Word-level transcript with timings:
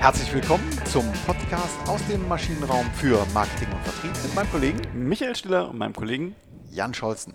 Herzlich 0.00 0.32
willkommen 0.32 0.66
zum 0.86 1.04
Podcast 1.26 1.76
aus 1.86 2.00
dem 2.08 2.26
Maschinenraum 2.26 2.86
für 2.94 3.22
Marketing 3.34 3.68
und 3.70 3.82
Vertrieb 3.82 4.12
mit 4.22 4.34
meinem 4.34 4.50
Kollegen 4.50 4.80
Michael 4.94 5.36
Stiller 5.36 5.68
und 5.68 5.76
meinem 5.76 5.92
Kollegen 5.92 6.34
Jan 6.70 6.94
Scholzen. 6.94 7.34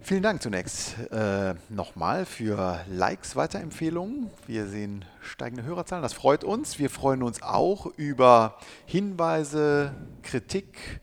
Vielen 0.00 0.22
Dank 0.22 0.42
zunächst 0.42 0.96
äh, 1.10 1.56
nochmal 1.68 2.24
für 2.24 2.80
Likes, 2.88 3.36
Weiterempfehlungen. 3.36 4.30
Wir 4.46 4.66
sehen 4.66 5.04
steigende 5.20 5.62
Hörerzahlen, 5.62 6.02
das 6.02 6.14
freut 6.14 6.42
uns. 6.42 6.78
Wir 6.78 6.88
freuen 6.88 7.22
uns 7.22 7.42
auch 7.42 7.84
über 7.98 8.56
Hinweise, 8.86 9.92
Kritik, 10.22 11.02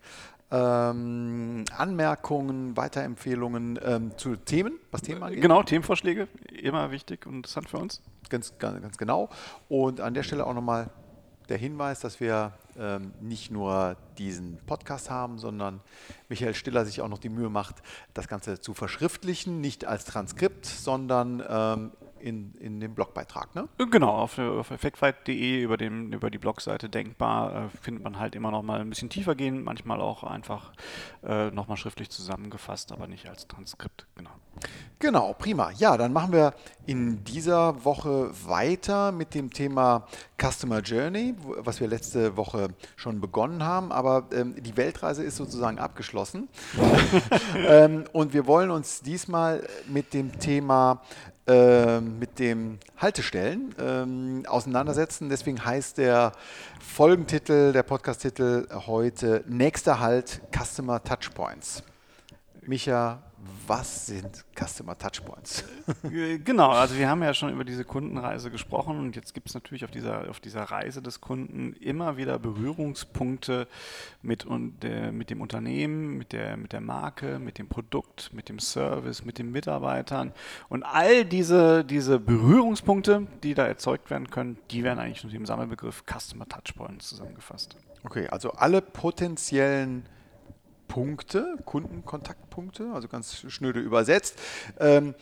ähm, 0.50 1.64
Anmerkungen, 1.76 2.76
Weiterempfehlungen 2.76 3.78
ähm, 3.82 4.16
zu 4.16 4.36
Themen, 4.36 4.78
was 4.90 5.02
Themen 5.02 5.22
angeht. 5.22 5.42
Genau, 5.42 5.62
Themenvorschläge, 5.62 6.28
immer 6.50 6.90
wichtig 6.90 7.26
und 7.26 7.36
interessant 7.36 7.68
für 7.68 7.78
uns. 7.78 8.02
Ganz, 8.30 8.58
ganz, 8.58 8.80
ganz 8.80 8.98
genau. 8.98 9.28
Und 9.68 10.00
an 10.00 10.14
der 10.14 10.22
Stelle 10.22 10.46
auch 10.46 10.54
nochmal 10.54 10.90
der 11.48 11.56
Hinweis, 11.56 12.00
dass 12.00 12.20
wir 12.20 12.52
ähm, 12.78 13.12
nicht 13.20 13.50
nur 13.50 13.96
diesen 14.18 14.58
Podcast 14.66 15.10
haben, 15.10 15.38
sondern 15.38 15.80
Michael 16.28 16.54
Stiller 16.54 16.84
sich 16.84 17.00
auch 17.00 17.08
noch 17.08 17.18
die 17.18 17.30
Mühe 17.30 17.48
macht, 17.48 17.76
das 18.14 18.28
Ganze 18.28 18.60
zu 18.60 18.74
verschriftlichen, 18.74 19.60
nicht 19.60 19.84
als 19.86 20.04
Transkript, 20.04 20.66
sondern 20.66 21.42
ähm, 21.48 21.90
in, 22.20 22.54
in 22.54 22.80
dem 22.80 22.94
Blogbeitrag, 22.94 23.54
ne? 23.54 23.68
Genau, 23.90 24.10
auf, 24.10 24.38
auf 24.38 24.70
effektweit.de 24.70 25.62
über, 25.62 25.80
über 25.80 26.30
die 26.30 26.38
Blogseite 26.38 26.88
denkbar 26.88 27.66
äh, 27.66 27.68
findet 27.80 28.04
man 28.04 28.18
halt 28.18 28.34
immer 28.34 28.50
noch 28.50 28.62
mal 28.62 28.80
ein 28.80 28.88
bisschen 28.88 29.10
tiefer 29.10 29.34
gehen, 29.34 29.62
manchmal 29.62 30.00
auch 30.00 30.24
einfach 30.24 30.72
äh, 31.24 31.50
noch 31.50 31.68
mal 31.68 31.76
schriftlich 31.76 32.10
zusammengefasst, 32.10 32.92
aber 32.92 33.06
nicht 33.06 33.28
als 33.28 33.46
Transkript, 33.46 34.06
genau. 34.14 34.30
Genau, 35.00 35.32
prima. 35.32 35.70
Ja, 35.76 35.96
dann 35.96 36.12
machen 36.12 36.32
wir 36.32 36.54
in 36.86 37.22
dieser 37.22 37.84
Woche 37.84 38.30
weiter 38.46 39.12
mit 39.12 39.34
dem 39.34 39.52
Thema 39.52 40.06
Customer 40.40 40.80
Journey, 40.80 41.36
was 41.58 41.78
wir 41.80 41.86
letzte 41.86 42.36
Woche 42.36 42.68
schon 42.96 43.20
begonnen 43.20 43.62
haben, 43.62 43.92
aber 43.92 44.26
ähm, 44.32 44.56
die 44.60 44.76
Weltreise 44.76 45.22
ist 45.22 45.36
sozusagen 45.36 45.78
abgeschlossen. 45.78 46.48
ähm, 47.56 48.04
und 48.12 48.32
wir 48.32 48.46
wollen 48.48 48.70
uns 48.70 49.00
diesmal 49.00 49.66
mit 49.86 50.14
dem 50.14 50.38
Thema 50.40 51.02
ähm, 51.48 52.18
mit 52.18 52.38
dem 52.38 52.78
Haltestellen 52.98 53.74
ähm, 53.80 54.44
auseinandersetzen. 54.46 55.30
Deswegen 55.30 55.64
heißt 55.64 55.96
der 55.96 56.32
Folgentitel, 56.78 57.72
der 57.72 57.82
Podcast-Titel 57.82 58.68
heute 58.86 59.42
Nächster 59.48 59.98
Halt 59.98 60.42
Customer 60.54 61.02
Touchpoints. 61.02 61.82
Micha, 62.60 63.22
was 63.66 64.06
sind 64.06 64.44
Customer 64.54 64.96
Touchpoints? 64.96 65.64
Äh, 66.04 66.38
genau, 66.38 66.70
also 66.70 66.96
wir 66.96 67.08
haben 67.08 67.22
ja 67.22 67.34
schon 67.34 67.52
über 67.52 67.64
diese 67.64 67.84
Kundenreise 67.84 68.50
gesprochen 68.50 68.98
und 68.98 69.16
jetzt 69.16 69.34
gibt 69.34 69.48
es 69.48 69.54
natürlich 69.54 69.84
auf 69.84 69.90
dieser, 69.90 70.28
auf 70.28 70.40
dieser 70.40 70.62
Reise 70.62 71.02
des 71.02 71.20
Kunden 71.20 71.72
immer 71.74 72.16
wieder 72.16 72.38
Berührungspunkte 72.38 73.66
mit, 74.22 74.44
und, 74.44 74.84
äh, 74.84 75.10
mit 75.10 75.30
dem 75.30 75.40
Unternehmen, 75.40 76.16
mit 76.18 76.32
der, 76.32 76.56
mit 76.56 76.72
der 76.72 76.80
Marke, 76.80 77.38
mit 77.38 77.58
dem 77.58 77.68
Produkt, 77.68 78.32
mit 78.32 78.48
dem 78.48 78.58
Service, 78.58 79.24
mit 79.24 79.38
den 79.38 79.50
Mitarbeitern 79.50 80.32
und 80.68 80.82
all 80.82 81.24
diese, 81.24 81.84
diese 81.84 82.18
Berührungspunkte, 82.18 83.26
die 83.42 83.54
da 83.54 83.66
erzeugt 83.66 84.10
werden 84.10 84.30
können, 84.30 84.58
die 84.70 84.84
werden 84.84 84.98
eigentlich 84.98 85.24
unter 85.24 85.36
dem 85.36 85.46
Sammelbegriff 85.46 86.04
Customer 86.06 86.46
Touchpoints 86.48 87.08
zusammengefasst. 87.08 87.76
Okay, 88.04 88.28
also 88.28 88.52
alle 88.52 88.80
potenziellen 88.80 90.06
Punkte, 90.88 91.56
Kundenkontaktpunkte, 91.64 92.90
also 92.92 93.06
ganz 93.08 93.44
schnöde 93.48 93.80
übersetzt, 93.80 94.38
ähm, 94.80 95.14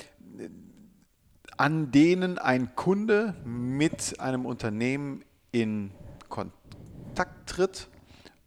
an 1.57 1.91
denen 1.91 2.39
ein 2.39 2.75
Kunde 2.75 3.35
mit 3.45 4.21
einem 4.21 4.47
Unternehmen 4.47 5.25
in 5.53 5.91
Kontakt 6.29 7.49
tritt, 7.49 7.89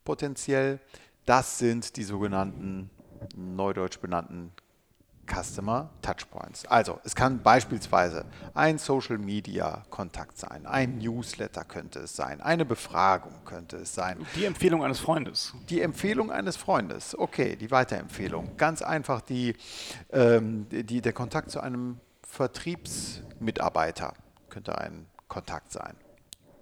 potenziell. 0.03 0.79
Das 1.25 1.59
sind 1.59 1.97
die 1.97 2.03
sogenannten 2.03 2.89
neudeutsch 3.35 3.99
benannten 3.99 4.51
Customer 5.29 5.89
Touchpoints. 6.01 6.65
Also 6.65 6.99
es 7.03 7.15
kann 7.15 7.41
beispielsweise 7.41 8.25
ein 8.53 8.77
Social 8.77 9.17
Media 9.17 9.83
Kontakt 9.89 10.37
sein, 10.37 10.65
ein 10.65 10.97
Newsletter 10.97 11.63
könnte 11.63 11.99
es 11.99 12.15
sein, 12.15 12.41
eine 12.41 12.65
Befragung 12.65 13.33
könnte 13.45 13.77
es 13.77 13.93
sein. 13.93 14.25
Die 14.35 14.45
Empfehlung 14.45 14.83
eines 14.83 14.99
Freundes. 14.99 15.53
Die 15.69 15.81
Empfehlung 15.81 16.31
eines 16.31 16.57
Freundes, 16.57 17.17
okay, 17.17 17.55
die 17.55 17.71
Weiterempfehlung. 17.71 18.57
Ganz 18.57 18.81
einfach 18.81 19.21
die, 19.21 19.55
ähm, 20.11 20.67
die, 20.69 21.01
der 21.01 21.13
Kontakt 21.13 21.51
zu 21.51 21.59
einem 21.61 21.99
Vertriebsmitarbeiter 22.27 24.13
könnte 24.49 24.77
ein 24.77 25.05
Kontakt 25.27 25.71
sein. 25.71 25.95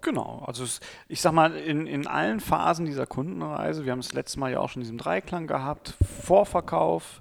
Genau, 0.00 0.44
also 0.46 0.62
es, 0.64 0.80
ich 1.08 1.20
sag 1.20 1.32
mal, 1.32 1.56
in, 1.56 1.86
in 1.86 2.06
allen 2.06 2.40
Phasen 2.40 2.86
dieser 2.86 3.06
Kundenreise, 3.06 3.84
wir 3.84 3.92
haben 3.92 3.98
es 3.98 4.12
letztes 4.12 4.36
Mal 4.36 4.52
ja 4.52 4.60
auch 4.60 4.68
schon 4.70 4.82
diesen 4.82 4.98
Dreiklang 4.98 5.46
gehabt, 5.46 5.96
Vorverkauf, 6.24 7.20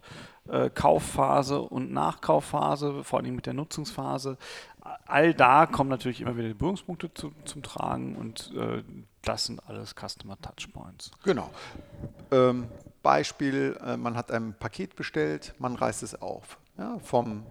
äh, 0.49 0.69
Kaufphase 0.69 1.61
und 1.61 1.91
Nachkaufphase, 1.91 3.03
vor 3.03 3.19
allem 3.19 3.35
mit 3.35 3.45
der 3.45 3.53
Nutzungsphase. 3.53 4.37
All 5.05 5.33
da 5.33 5.65
kommen 5.65 5.89
natürlich 5.89 6.21
immer 6.21 6.37
wieder 6.37 6.47
die 6.47 6.53
Berührungspunkte 6.53 7.13
zu, 7.13 7.31
zum 7.45 7.63
Tragen 7.63 8.15
und 8.15 8.53
äh, 8.55 8.83
das 9.21 9.45
sind 9.45 9.61
alles 9.67 9.93
Customer 9.93 10.37
Touchpoints. 10.39 11.11
Genau. 11.23 11.49
Ähm, 12.31 12.67
Beispiel, 13.03 13.77
äh, 13.85 13.97
man 13.97 14.15
hat 14.15 14.31
ein 14.31 14.53
Paket 14.53 14.95
bestellt, 14.95 15.53
man 15.59 15.75
reißt 15.75 16.03
es 16.03 16.21
auf. 16.21 16.57
Ja, 16.77 16.99
vom 16.99 17.43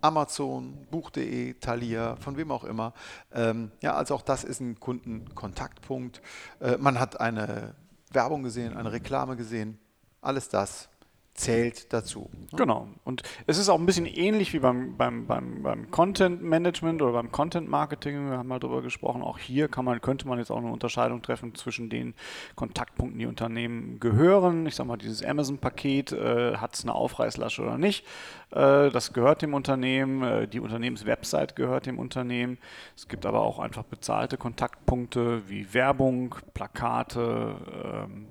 Amazon, 0.00 0.86
Buch.de, 0.90 1.54
Thalia, 1.54 2.16
von 2.16 2.36
wem 2.36 2.50
auch 2.50 2.64
immer. 2.64 2.92
Ähm, 3.32 3.70
ja, 3.80 3.94
also 3.94 4.14
auch 4.14 4.22
das 4.22 4.44
ist 4.44 4.60
ein 4.60 4.78
Kundenkontaktpunkt. 4.80 6.20
Äh, 6.60 6.76
man 6.78 6.98
hat 6.98 7.20
eine 7.20 7.74
Werbung 8.10 8.42
gesehen, 8.42 8.76
eine 8.76 8.92
Reklame 8.92 9.36
gesehen. 9.36 9.78
Alles 10.20 10.48
das 10.48 10.88
zählt 11.34 11.92
dazu. 11.92 12.30
Ne? 12.32 12.58
Genau. 12.58 12.88
Und 13.04 13.22
es 13.46 13.56
ist 13.56 13.68
auch 13.68 13.78
ein 13.78 13.86
bisschen 13.86 14.06
ähnlich 14.06 14.52
wie 14.52 14.58
beim, 14.58 14.96
beim, 14.96 15.26
beim, 15.26 15.62
beim 15.62 15.90
Content 15.90 16.42
Management 16.42 17.00
oder 17.00 17.12
beim 17.12 17.32
Content 17.32 17.68
Marketing. 17.68 18.30
Wir 18.30 18.38
haben 18.38 18.48
mal 18.48 18.60
darüber 18.60 18.82
gesprochen. 18.82 19.22
Auch 19.22 19.38
hier 19.38 19.68
kann 19.68 19.84
man, 19.84 20.00
könnte 20.00 20.28
man 20.28 20.38
jetzt 20.38 20.50
auch 20.50 20.58
eine 20.58 20.70
Unterscheidung 20.70 21.22
treffen 21.22 21.54
zwischen 21.54 21.88
den 21.88 22.14
Kontaktpunkten, 22.54 23.18
die 23.18 23.26
Unternehmen 23.26 23.98
gehören. 23.98 24.66
Ich 24.66 24.74
sage 24.74 24.88
mal, 24.88 24.98
dieses 24.98 25.24
Amazon-Paket, 25.24 26.12
äh, 26.12 26.56
hat 26.56 26.74
es 26.74 26.82
eine 26.82 26.94
Aufreißlasche 26.94 27.62
oder 27.62 27.78
nicht? 27.78 28.04
Äh, 28.50 28.90
das 28.90 29.14
gehört 29.14 29.40
dem 29.40 29.54
Unternehmen. 29.54 30.22
Äh, 30.22 30.48
die 30.48 30.60
Unternehmenswebsite 30.60 31.54
gehört 31.54 31.86
dem 31.86 31.98
Unternehmen. 31.98 32.58
Es 32.94 33.08
gibt 33.08 33.24
aber 33.24 33.40
auch 33.40 33.58
einfach 33.58 33.84
bezahlte 33.84 34.36
Kontaktpunkte 34.36 35.48
wie 35.48 35.72
Werbung, 35.72 36.34
Plakate, 36.52 37.56
ähm, 37.84 38.26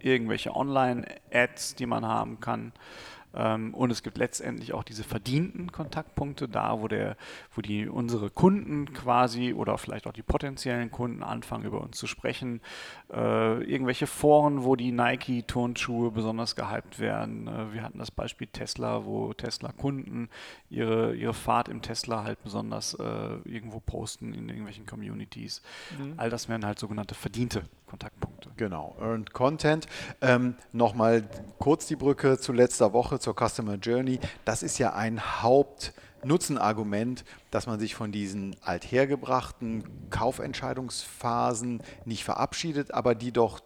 irgendwelche 0.00 0.54
Online-Ads, 0.54 1.74
die 1.76 1.86
man 1.86 2.06
haben 2.06 2.40
kann. 2.40 2.72
Ähm, 3.34 3.74
und 3.74 3.90
es 3.90 4.02
gibt 4.02 4.18
letztendlich 4.18 4.72
auch 4.72 4.82
diese 4.82 5.04
verdienten 5.04 5.70
Kontaktpunkte, 5.70 6.48
da 6.48 6.80
wo, 6.80 6.88
der, 6.88 7.16
wo 7.54 7.60
die, 7.60 7.88
unsere 7.88 8.30
Kunden 8.30 8.92
quasi 8.92 9.52
oder 9.52 9.76
vielleicht 9.78 10.06
auch 10.06 10.12
die 10.12 10.22
potenziellen 10.22 10.90
Kunden 10.90 11.22
anfangen, 11.22 11.64
über 11.64 11.80
uns 11.80 11.98
zu 11.98 12.06
sprechen. 12.06 12.60
Äh, 13.12 13.62
irgendwelche 13.64 14.06
Foren, 14.06 14.64
wo 14.64 14.76
die 14.76 14.92
Nike-Turnschuhe 14.92 16.10
besonders 16.10 16.56
gehypt 16.56 16.98
werden. 16.98 17.46
Äh, 17.48 17.72
wir 17.74 17.82
hatten 17.82 17.98
das 17.98 18.10
Beispiel 18.10 18.46
Tesla, 18.46 19.04
wo 19.04 19.32
Tesla-Kunden 19.34 20.30
ihre, 20.70 21.14
ihre 21.14 21.34
Fahrt 21.34 21.68
im 21.68 21.82
Tesla 21.82 22.24
halt 22.24 22.42
besonders 22.42 22.94
äh, 22.94 23.02
irgendwo 23.44 23.80
posten 23.80 24.32
in 24.32 24.48
irgendwelchen 24.48 24.86
Communities. 24.86 25.62
Mhm. 25.98 26.14
All 26.16 26.30
das 26.30 26.48
wären 26.48 26.64
halt 26.64 26.78
sogenannte 26.78 27.14
verdiente 27.14 27.64
Kontaktpunkte. 27.88 28.50
Genau, 28.56 28.94
Earned 29.00 29.32
Content. 29.32 29.86
Ähm, 30.20 30.54
Nochmal 30.72 31.24
kurz 31.58 31.86
die 31.86 31.96
Brücke 31.96 32.38
zu 32.38 32.52
letzter 32.52 32.92
Woche, 32.92 33.18
zur 33.18 33.34
Customer 33.34 33.74
Journey. 33.74 34.20
Das 34.44 34.62
ist 34.62 34.78
ja 34.78 34.92
ein 34.92 35.42
Hauptnutzenargument, 35.42 37.24
dass 37.50 37.66
man 37.66 37.80
sich 37.80 37.94
von 37.94 38.12
diesen 38.12 38.54
althergebrachten 38.62 40.10
Kaufentscheidungsphasen 40.10 41.82
nicht 42.04 42.24
verabschiedet, 42.24 42.92
aber 42.92 43.14
die 43.14 43.32
doch 43.32 43.60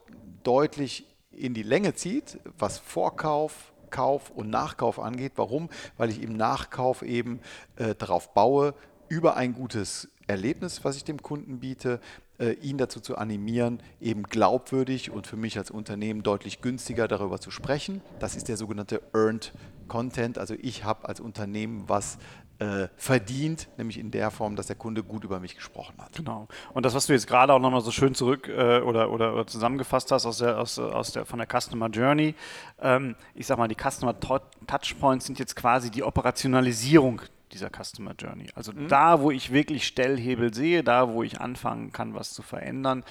deutlich 0.45 1.07
in 1.33 1.55
die 1.55 1.63
Länge 1.63 1.95
zieht, 1.95 2.39
was 2.59 2.79
Vorkauf, 2.79 3.73
Kauf 3.91 4.31
und 4.31 4.51
Nachkauf 4.51 4.99
angeht. 4.99 5.33
Warum? 5.37 5.69
Weil 5.99 6.11
ich 6.11 6.23
im 6.23 6.37
Nachkauf 6.37 7.03
eben 7.03 7.41
äh, 7.77 7.95
darauf 7.95 8.33
baue, 8.35 8.75
über 9.09 9.37
ein 9.37 9.55
gutes 9.55 10.09
Erlebnis, 10.27 10.85
was 10.85 10.97
ich 10.97 11.05
dem 11.05 11.23
Kunden 11.23 11.61
biete, 11.61 12.01
äh, 12.39 12.53
ihn 12.55 12.79
dazu 12.79 13.01
zu 13.01 13.17
animieren, 13.17 13.81
eben 14.01 14.23
glaubwürdig 14.25 15.11
und 15.11 15.27
für 15.27 15.37
mich 15.37 15.59
als 15.59 15.71
Unternehmen 15.71 16.23
deutlich 16.23 16.61
günstiger 16.61 17.09
darüber 17.09 17.41
zu 17.41 17.51
sprechen. 17.51 18.01
Das 18.19 18.37
ist 18.37 18.49
der 18.49 18.57
sogenannte 18.57 19.03
Earned 19.13 19.53
Content. 19.89 20.39
Also 20.39 20.55
ich 20.61 20.85
habe 20.85 21.09
als 21.09 21.21
Unternehmen 21.21 21.85
was 21.89 22.19
äh, 22.59 22.89
verdient, 22.97 23.69
nämlich 23.77 23.99
in 23.99 24.11
der 24.11 24.31
Form, 24.31 24.57
dass 24.57 24.67
der 24.67 24.77
Kunde 24.77 25.03
gut 25.03 25.25
über 25.25 25.41
mich 25.41 25.57
gesprochen 25.57 25.95
hat. 25.99 26.13
Genau. 26.15 26.47
Und 26.73 26.87
das, 26.87 26.95
was 26.95 27.07
du 27.07 27.13
jetzt 27.13 27.27
gerade 27.27 27.53
auch 27.53 27.59
nochmal 27.59 27.81
so 27.81 27.91
schön 27.91 28.15
zurück 28.15 28.49
äh, 28.49 28.81
oder, 28.81 29.11
oder, 29.11 29.35
oder, 29.35 29.47
zusammengefasst 29.47 30.13
hast 30.13 30.27
aus 30.27 30.39
der, 30.39 30.59
aus, 30.59 30.79
aus 30.79 31.13
der, 31.13 31.25
von 31.25 31.39
der 31.39 31.49
Customer 31.49 31.89
Journey, 31.89 32.35
ähm, 32.81 33.17
ich 33.35 33.47
sag 33.47 33.59
mal, 33.59 33.69
die 33.69 33.77
Customer 33.77 34.15
Touchpoints 34.19 35.27
sind 35.27 35.39
jetzt 35.39 35.57
quasi 35.57 35.91
die 35.91 36.05
Operationalisierung 36.05 37.23
dieser 37.53 37.71
Customer 37.71 38.15
Journey. 38.19 38.49
Also 38.55 38.73
mhm. 38.73 38.89
da, 38.89 39.21
wo 39.21 39.31
ich 39.31 39.53
wirklich 39.53 39.87
Stellhebel 39.87 40.53
sehe, 40.55 40.83
da, 40.83 41.13
wo 41.13 41.23
ich 41.23 41.41
anfangen 41.41 41.93
kann, 41.93 42.15
was 42.15 42.33
zu 42.33 42.43
verändern, 42.43 43.05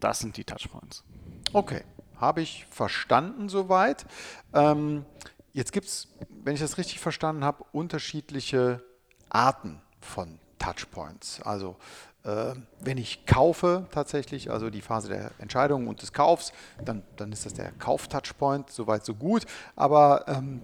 das 0.00 0.18
sind 0.18 0.36
die 0.36 0.44
Touchpoints. 0.44 1.04
Okay, 1.52 1.82
habe 2.18 2.42
ich 2.42 2.66
verstanden 2.70 3.48
soweit. 3.48 4.06
Ähm, 4.52 5.04
jetzt 5.52 5.72
gibt 5.72 5.86
es, 5.86 6.08
wenn 6.42 6.54
ich 6.54 6.60
das 6.60 6.78
richtig 6.78 7.00
verstanden 7.00 7.44
habe, 7.44 7.64
unterschiedliche 7.72 8.82
Arten 9.28 9.80
von 10.00 10.38
Touchpoints. 10.58 11.42
Also 11.42 11.76
wenn 12.24 12.96
ich 12.96 13.26
kaufe 13.26 13.86
tatsächlich, 13.90 14.50
also 14.50 14.70
die 14.70 14.80
Phase 14.80 15.08
der 15.08 15.30
Entscheidung 15.38 15.88
und 15.88 16.00
des 16.00 16.12
Kaufs, 16.14 16.52
dann, 16.82 17.02
dann 17.16 17.32
ist 17.32 17.44
das 17.44 17.52
der 17.52 17.72
Kauf-Touchpoint, 17.72 18.70
soweit 18.70 19.04
so 19.04 19.14
gut. 19.14 19.44
Aber 19.76 20.24
ähm, 20.26 20.62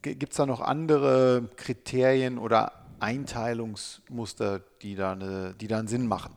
gibt 0.00 0.32
es 0.32 0.38
da 0.38 0.46
noch 0.46 0.62
andere 0.62 1.48
Kriterien 1.56 2.38
oder 2.38 2.72
Einteilungsmuster, 3.00 4.60
die 4.80 4.94
da, 4.94 5.12
eine, 5.12 5.54
die 5.60 5.68
da 5.68 5.78
einen 5.78 5.88
Sinn 5.88 6.06
machen? 6.06 6.34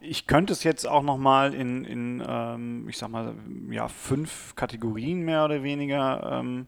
Ich 0.00 0.26
könnte 0.26 0.52
es 0.52 0.64
jetzt 0.64 0.86
auch 0.86 1.02
nochmal 1.02 1.54
in, 1.54 1.84
in 1.84 2.22
ähm, 2.26 2.88
ich 2.88 2.98
sag 2.98 3.10
mal, 3.10 3.34
ja, 3.70 3.88
fünf 3.88 4.54
Kategorien 4.56 5.20
mehr 5.20 5.44
oder 5.44 5.62
weniger 5.62 6.40
ähm, 6.40 6.66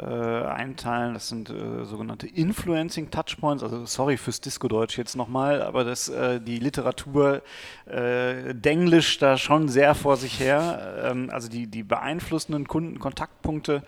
äh, 0.00 0.46
einteilen. 0.46 1.14
Das 1.14 1.28
sind 1.28 1.50
äh, 1.50 1.84
sogenannte 1.84 2.26
Influencing 2.26 3.10
Touchpoints. 3.10 3.62
Also 3.62 3.84
sorry 3.86 4.16
fürs 4.16 4.40
Disco-Deutsch 4.40 4.96
jetzt 4.98 5.16
nochmal, 5.16 5.62
aber 5.62 5.84
das, 5.84 6.08
äh, 6.08 6.40
die 6.40 6.58
Literatur 6.58 7.42
äh, 7.86 8.54
Denglisch 8.54 9.18
da 9.18 9.36
schon 9.36 9.68
sehr 9.68 9.94
vor 9.94 10.16
sich 10.16 10.40
her. 10.40 11.02
Ähm, 11.04 11.30
also 11.30 11.48
die, 11.48 11.66
die 11.66 11.82
beeinflussenden 11.82 12.66
Kundenkontaktpunkte. 12.66 13.82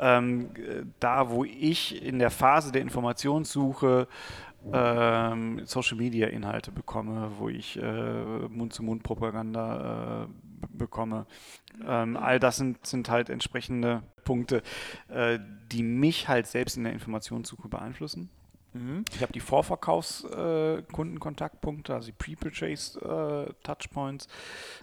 Ähm, 0.00 0.50
da, 1.00 1.28
wo 1.28 1.44
ich 1.44 2.02
in 2.02 2.18
der 2.18 2.30
Phase 2.30 2.72
der 2.72 2.82
Informationssuche 2.82 4.08
ähm, 4.72 5.60
Social 5.64 5.96
Media 5.96 6.28
Inhalte 6.28 6.70
bekomme, 6.70 7.30
wo 7.38 7.48
ich 7.48 7.80
äh, 7.80 8.48
Mund-zu-Mund-Propaganda 8.48 10.24
äh, 10.24 10.26
bekomme. 10.70 11.26
Ähm, 11.86 12.16
all 12.16 12.38
das 12.38 12.56
sind, 12.56 12.86
sind 12.86 13.08
halt 13.08 13.30
entsprechende 13.30 14.02
Punkte, 14.24 14.62
äh, 15.08 15.38
die 15.70 15.82
mich 15.82 16.28
halt 16.28 16.46
selbst 16.46 16.76
in 16.76 16.84
der 16.84 16.92
Informationssuche 16.92 17.68
beeinflussen. 17.68 18.30
Mhm. 18.72 19.04
Ich 19.14 19.22
habe 19.22 19.32
die 19.32 19.40
Vorverkaufskundenkontaktpunkte, 19.40 21.92
äh, 21.92 21.96
also 21.96 22.06
die 22.06 22.12
Pre-Purchase 22.12 23.54
äh. 23.64 23.72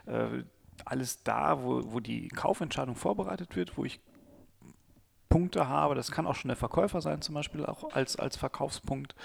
Äh, 0.06 0.44
alles 0.86 1.24
da, 1.24 1.62
wo, 1.62 1.92
wo 1.92 2.00
die 2.00 2.30
Kaufentscheidung 2.30 2.96
vorbereitet 2.96 3.56
wird, 3.56 3.78
wo 3.78 3.86
ich 3.86 4.00
Punkte 5.30 5.68
habe. 5.68 5.96
Das 5.96 6.12
kann 6.12 6.28
auch 6.28 6.36
schon 6.36 6.50
der 6.50 6.58
Verkäufer 6.58 7.02
sein, 7.02 7.22
zum 7.22 7.36
Beispiel 7.36 7.66
auch 7.66 7.94
als, 7.94 8.18
als 8.18 8.36
Verkaufspunkt. 8.36 9.16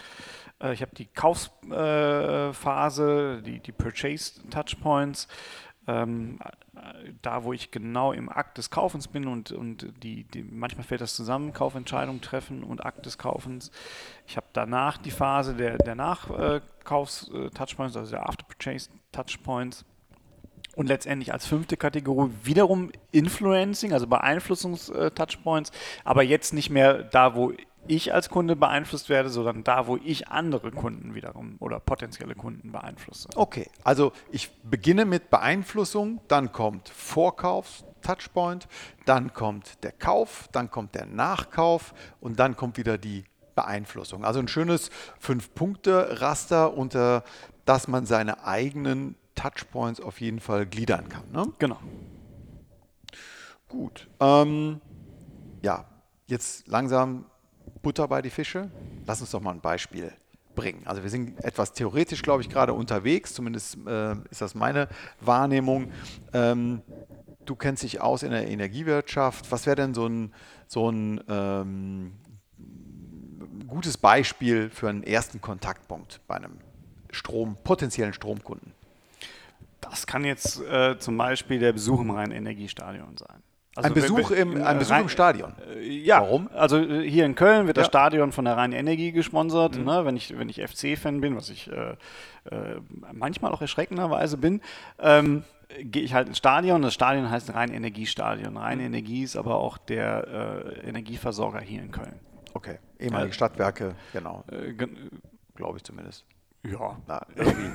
Äh, 0.62 0.74
ich 0.74 0.82
habe 0.82 0.94
die 0.94 1.06
Kaufsphase, 1.06 3.38
äh, 3.38 3.42
die, 3.42 3.58
die 3.60 3.72
Purchase 3.72 4.46
Touchpoints. 4.50 5.26
Ähm, 5.86 6.38
da, 7.20 7.44
wo 7.44 7.52
ich 7.52 7.70
genau 7.70 8.12
im 8.12 8.30
Akt 8.30 8.56
des 8.56 8.70
Kaufens 8.70 9.08
bin 9.08 9.26
und, 9.26 9.52
und 9.52 9.92
die, 10.02 10.24
die, 10.24 10.42
manchmal 10.42 10.84
fällt 10.84 11.02
das 11.02 11.14
zusammen, 11.14 11.52
Kaufentscheidung 11.52 12.22
treffen 12.22 12.64
und 12.64 12.84
Akt 12.84 13.04
des 13.04 13.18
Kaufens. 13.18 13.70
Ich 14.26 14.36
habe 14.36 14.46
danach 14.54 14.96
die 14.96 15.10
Phase 15.10 15.54
der, 15.54 15.76
der 15.76 15.94
Nachkaufs-Touchpoints, 15.94 17.96
also 17.96 18.12
der 18.12 18.28
After-Purchase-Touchpoints. 18.28 19.84
Und 20.74 20.88
letztendlich 20.88 21.32
als 21.32 21.46
fünfte 21.46 21.76
Kategorie 21.76 22.30
wiederum 22.42 22.90
Influencing, 23.12 23.92
also 23.92 24.06
Beeinflussungs-Touchpoints, 24.06 25.70
aber 26.02 26.22
jetzt 26.22 26.52
nicht 26.52 26.70
mehr 26.70 27.04
da, 27.04 27.36
wo 27.36 27.52
ich 27.86 28.14
als 28.14 28.28
Kunde 28.28 28.56
beeinflusst 28.56 29.08
werde, 29.08 29.28
sondern 29.28 29.64
da, 29.64 29.86
wo 29.86 29.96
ich 29.96 30.28
andere 30.28 30.70
Kunden 30.70 31.14
wiederum 31.14 31.56
oder 31.60 31.80
potenzielle 31.80 32.34
Kunden 32.34 32.72
beeinflusse. 32.72 33.28
Okay, 33.34 33.68
also 33.82 34.12
ich 34.30 34.50
beginne 34.62 35.04
mit 35.04 35.30
Beeinflussung, 35.30 36.20
dann 36.28 36.52
kommt 36.52 36.88
Vorkauf, 36.88 37.84
Touchpoint, 38.02 38.68
dann 39.04 39.32
kommt 39.32 39.82
der 39.82 39.92
Kauf, 39.92 40.48
dann 40.52 40.70
kommt 40.70 40.94
der 40.94 41.06
Nachkauf 41.06 41.94
und 42.20 42.38
dann 42.38 42.56
kommt 42.56 42.76
wieder 42.76 42.98
die 42.98 43.24
Beeinflussung. 43.54 44.24
Also 44.24 44.40
ein 44.40 44.48
schönes 44.48 44.90
Fünf-Punkte-Raster, 45.20 46.76
unter 46.76 47.24
das 47.64 47.88
man 47.88 48.06
seine 48.06 48.44
eigenen 48.44 49.16
Touchpoints 49.34 50.00
auf 50.00 50.20
jeden 50.20 50.40
Fall 50.40 50.66
gliedern 50.66 51.08
kann. 51.08 51.30
Ne? 51.32 51.52
Genau. 51.58 51.78
Gut. 53.68 54.08
Ähm, 54.20 54.80
ja, 55.62 55.86
jetzt 56.26 56.68
langsam 56.68 57.26
Butter 57.84 58.08
bei 58.08 58.20
die 58.20 58.30
Fische. 58.30 58.68
Lass 59.06 59.20
uns 59.20 59.30
doch 59.30 59.40
mal 59.40 59.52
ein 59.52 59.60
Beispiel 59.60 60.12
bringen. 60.56 60.82
Also 60.86 61.02
wir 61.02 61.10
sind 61.10 61.42
etwas 61.44 61.72
theoretisch, 61.72 62.22
glaube 62.22 62.42
ich, 62.42 62.48
gerade 62.48 62.72
unterwegs. 62.72 63.34
Zumindest 63.34 63.78
äh, 63.86 64.14
ist 64.30 64.40
das 64.40 64.56
meine 64.56 64.88
Wahrnehmung. 65.20 65.92
Ähm, 66.32 66.82
du 67.44 67.54
kennst 67.54 67.82
dich 67.82 68.00
aus 68.00 68.22
in 68.22 68.30
der 68.30 68.48
Energiewirtschaft. 68.48 69.52
Was 69.52 69.66
wäre 69.66 69.76
denn 69.76 69.94
so 69.94 70.06
ein, 70.06 70.32
so 70.66 70.90
ein 70.90 71.20
ähm, 71.28 72.12
gutes 73.66 73.98
Beispiel 73.98 74.70
für 74.70 74.88
einen 74.88 75.04
ersten 75.04 75.40
Kontaktpunkt 75.40 76.20
bei 76.26 76.36
einem 76.36 76.58
Strom, 77.10 77.56
potenziellen 77.62 78.14
Stromkunden? 78.14 78.72
Das 79.80 80.06
kann 80.06 80.24
jetzt 80.24 80.60
äh, 80.62 80.98
zum 80.98 81.16
Beispiel 81.18 81.58
der 81.58 81.74
Besuch 81.74 82.00
im 82.00 82.10
Rhein-Energiestadion 82.10 83.18
sein. 83.18 83.42
Also 83.76 83.88
ein 83.88 83.94
Besuch, 83.94 84.30
im, 84.30 84.62
ein 84.62 84.78
Besuch 84.78 84.98
im 84.98 85.08
Stadion. 85.08 85.52
Äh, 85.74 85.88
ja, 85.88 86.20
Warum? 86.20 86.48
Also 86.54 86.78
äh, 86.78 87.08
hier 87.08 87.24
in 87.24 87.34
Köln 87.34 87.66
wird 87.66 87.76
ja. 87.76 87.82
das 87.82 87.88
Stadion 87.88 88.30
von 88.30 88.44
der 88.44 88.56
Rhein-Energie 88.56 89.10
gesponsert. 89.10 89.76
Mhm. 89.76 89.84
Ne, 89.84 90.04
wenn, 90.04 90.16
ich, 90.16 90.38
wenn 90.38 90.48
ich 90.48 90.62
FC-Fan 90.62 91.20
bin, 91.20 91.36
was 91.36 91.50
ich 91.50 91.70
äh, 91.70 91.90
äh, 92.50 92.80
manchmal 93.12 93.52
auch 93.52 93.60
erschreckenderweise 93.60 94.36
bin, 94.36 94.60
ähm, 95.00 95.42
gehe 95.80 96.02
ich 96.02 96.14
halt 96.14 96.28
ins 96.28 96.38
Stadion. 96.38 96.82
Das 96.82 96.94
Stadion 96.94 97.30
heißt 97.30 97.52
Rhein-Energiestadion. 97.52 98.56
Rhein-Energie 98.56 99.24
ist 99.24 99.36
aber 99.36 99.56
auch 99.56 99.76
der 99.78 100.76
äh, 100.84 100.88
Energieversorger 100.88 101.60
hier 101.60 101.82
in 101.82 101.90
Köln. 101.90 102.20
Okay, 102.52 102.78
ehemalige 103.00 103.32
Stadtwerke, 103.32 103.96
genau. 104.12 104.44
Glaube 105.56 105.78
ich 105.78 105.82
zumindest. 105.82 106.24
Ja. 106.70 106.96
Na, 107.06 107.26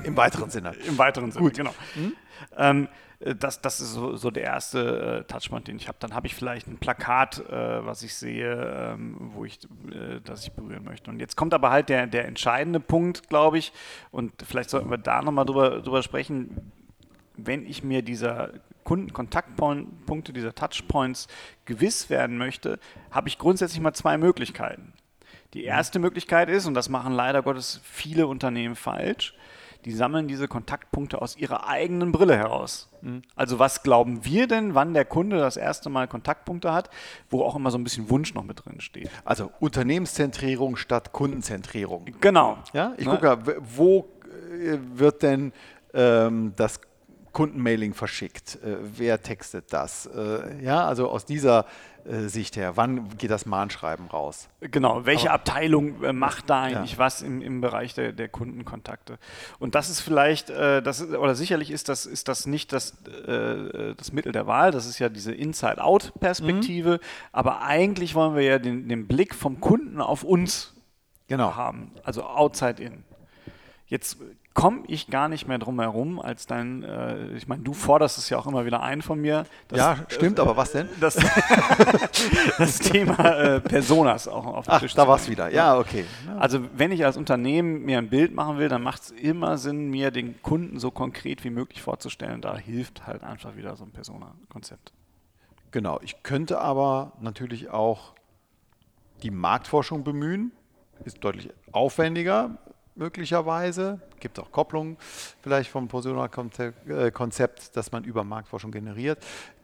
Im 0.04 0.16
weiteren 0.16 0.50
Sinne. 0.50 0.74
Im 0.86 0.98
weiteren 0.98 1.30
Sinne, 1.30 1.44
Gut. 1.44 1.56
genau. 1.56 1.74
Mhm. 1.94 2.12
Ähm, 2.56 2.88
das, 3.20 3.60
das 3.60 3.80
ist 3.80 3.92
so, 3.92 4.16
so 4.16 4.30
der 4.30 4.44
erste 4.44 5.20
äh, 5.20 5.24
Touchpoint, 5.24 5.68
den 5.68 5.76
ich 5.76 5.88
habe. 5.88 5.98
Dann 6.00 6.14
habe 6.14 6.26
ich 6.26 6.34
vielleicht 6.34 6.66
ein 6.68 6.78
Plakat, 6.78 7.38
äh, 7.50 7.84
was 7.84 8.02
ich 8.02 8.14
sehe, 8.14 8.94
ähm, 8.94 9.16
wo 9.34 9.44
ich, 9.44 9.58
äh, 9.92 10.20
das 10.24 10.44
ich 10.44 10.52
berühren 10.52 10.84
möchte. 10.84 11.10
Und 11.10 11.20
jetzt 11.20 11.36
kommt 11.36 11.52
aber 11.52 11.70
halt 11.70 11.90
der, 11.90 12.06
der 12.06 12.26
entscheidende 12.26 12.80
Punkt, 12.80 13.28
glaube 13.28 13.58
ich, 13.58 13.72
und 14.10 14.32
vielleicht 14.42 14.70
sollten 14.70 14.90
wir 14.90 14.96
da 14.96 15.20
nochmal 15.20 15.44
drüber, 15.44 15.82
drüber 15.82 16.02
sprechen, 16.02 16.72
wenn 17.36 17.66
ich 17.66 17.84
mir 17.84 18.02
dieser 18.02 18.52
Kundenkontaktpunkte, 18.84 20.32
dieser 20.32 20.54
Touchpoints 20.54 21.28
gewiss 21.66 22.08
werden 22.08 22.38
möchte, 22.38 22.78
habe 23.10 23.28
ich 23.28 23.38
grundsätzlich 23.38 23.80
mal 23.80 23.92
zwei 23.92 24.16
Möglichkeiten. 24.16 24.94
Die 25.54 25.64
erste 25.64 25.98
Möglichkeit 25.98 26.48
ist, 26.48 26.66
und 26.66 26.74
das 26.74 26.88
machen 26.88 27.12
leider 27.12 27.42
Gottes 27.42 27.80
viele 27.82 28.26
Unternehmen 28.26 28.76
falsch, 28.76 29.34
die 29.84 29.92
sammeln 29.92 30.28
diese 30.28 30.46
Kontaktpunkte 30.46 31.20
aus 31.22 31.36
ihrer 31.36 31.66
eigenen 31.66 32.12
Brille 32.12 32.36
heraus. 32.36 32.88
Mhm. 33.00 33.22
Also 33.34 33.58
was 33.58 33.82
glauben 33.82 34.24
wir 34.24 34.46
denn, 34.46 34.74
wann 34.74 34.94
der 34.94 35.04
Kunde 35.04 35.38
das 35.38 35.56
erste 35.56 35.88
Mal 35.88 36.06
Kontaktpunkte 36.06 36.72
hat, 36.72 36.90
wo 37.30 37.42
auch 37.42 37.56
immer 37.56 37.70
so 37.70 37.78
ein 37.78 37.84
bisschen 37.84 38.10
Wunsch 38.10 38.34
noch 38.34 38.44
mit 38.44 38.64
drin 38.64 38.80
steht. 38.80 39.10
Also 39.24 39.50
Unternehmenszentrierung 39.58 40.76
statt 40.76 41.12
Kundenzentrierung. 41.12 42.06
Genau. 42.20 42.58
Ja, 42.72 42.92
ich 42.98 43.06
ne? 43.06 43.12
gucke, 43.12 43.38
wo 43.60 44.08
äh, 44.52 44.78
wird 44.94 45.22
denn 45.22 45.52
ähm, 45.94 46.52
das 46.56 46.80
Kundenmailing 47.32 47.94
verschickt? 47.94 48.58
Äh, 48.62 48.76
wer 48.96 49.22
textet 49.22 49.72
das? 49.72 50.06
Äh, 50.06 50.62
ja, 50.62 50.84
also 50.86 51.08
aus 51.08 51.24
dieser 51.24 51.64
Sicht 52.28 52.56
her, 52.56 52.76
wann 52.76 53.16
geht 53.18 53.30
das 53.30 53.46
Mahnschreiben 53.46 54.06
raus? 54.06 54.48
Genau, 54.60 55.06
welche 55.06 55.30
Aber, 55.30 55.34
Abteilung 55.34 56.02
äh, 56.02 56.12
macht 56.12 56.48
da 56.48 56.62
eigentlich 56.62 56.92
ja. 56.92 56.98
was 56.98 57.22
im, 57.22 57.42
im 57.42 57.60
Bereich 57.60 57.94
der, 57.94 58.12
der 58.12 58.28
Kundenkontakte? 58.28 59.18
Und 59.58 59.74
das 59.74 59.90
ist 59.90 60.00
vielleicht, 60.00 60.50
äh, 60.50 60.82
das 60.82 61.00
ist, 61.00 61.14
oder 61.14 61.34
sicherlich 61.34 61.70
ist 61.70 61.88
das, 61.88 62.06
ist 62.06 62.28
das 62.28 62.46
nicht 62.46 62.72
das, 62.72 62.96
äh, 63.06 63.94
das 63.94 64.12
Mittel 64.12 64.32
der 64.32 64.46
Wahl, 64.46 64.70
das 64.70 64.86
ist 64.86 64.98
ja 64.98 65.08
diese 65.08 65.32
Inside-Out-Perspektive, 65.32 66.92
mhm. 66.92 67.06
aber 67.32 67.62
eigentlich 67.62 68.14
wollen 68.14 68.34
wir 68.34 68.42
ja 68.42 68.58
den, 68.58 68.88
den 68.88 69.06
Blick 69.06 69.34
vom 69.34 69.60
Kunden 69.60 70.00
auf 70.00 70.22
uns 70.22 70.74
genau. 71.28 71.54
haben, 71.56 71.92
also 72.02 72.24
Outside-In. 72.24 73.04
Jetzt 73.86 74.18
komme 74.54 74.82
ich 74.88 75.06
gar 75.06 75.28
nicht 75.28 75.46
mehr 75.46 75.58
drum 75.58 75.78
herum, 75.80 76.20
als 76.20 76.46
dein, 76.46 76.82
äh, 76.82 77.34
ich 77.36 77.46
meine, 77.46 77.62
du 77.62 77.72
forderst 77.72 78.18
es 78.18 78.28
ja 78.30 78.38
auch 78.38 78.46
immer 78.46 78.66
wieder 78.66 78.82
ein 78.82 79.00
von 79.00 79.20
mir. 79.20 79.46
Dass, 79.68 79.78
ja, 79.78 79.96
stimmt, 80.08 80.38
äh, 80.38 80.42
aber 80.42 80.56
was 80.56 80.72
denn? 80.72 80.88
Das, 81.00 81.16
das 82.58 82.78
Thema 82.78 83.36
äh, 83.36 83.60
Personas 83.60 84.26
auch 84.26 84.46
auf 84.46 84.64
den 84.64 84.74
Ach, 84.74 84.80
Tisch 84.80 84.94
da 84.94 85.06
war 85.06 85.16
es 85.16 85.30
wieder, 85.30 85.52
ja, 85.52 85.78
okay. 85.78 86.04
Also 86.38 86.60
wenn 86.74 86.90
ich 86.90 87.04
als 87.04 87.16
Unternehmen 87.16 87.84
mir 87.84 87.98
ein 87.98 88.10
Bild 88.10 88.34
machen 88.34 88.58
will, 88.58 88.68
dann 88.68 88.82
macht 88.82 89.02
es 89.02 89.10
immer 89.12 89.56
Sinn, 89.56 89.88
mir 89.88 90.10
den 90.10 90.42
Kunden 90.42 90.80
so 90.80 90.90
konkret 90.90 91.44
wie 91.44 91.50
möglich 91.50 91.80
vorzustellen. 91.80 92.40
Da 92.40 92.56
hilft 92.56 93.06
halt 93.06 93.22
einfach 93.22 93.56
wieder 93.56 93.76
so 93.76 93.84
ein 93.84 93.92
Persona-Konzept. 93.92 94.92
Genau, 95.70 96.00
ich 96.02 96.24
könnte 96.24 96.60
aber 96.60 97.12
natürlich 97.20 97.70
auch 97.70 98.14
die 99.22 99.30
Marktforschung 99.30 100.02
bemühen 100.02 100.50
ist 101.04 101.22
deutlich 101.24 101.50
aufwendiger 101.72 102.58
möglicherweise. 102.94 104.00
Gibt 104.20 104.38
auch 104.38 104.52
Kopplungen 104.52 104.96
vielleicht 105.42 105.70
vom 105.70 105.88
Persona-Konzept, 105.88 107.76
das 107.76 107.92
man 107.92 108.04
über 108.04 108.24
Marktforschung 108.24 108.70
generiert. 108.70 109.18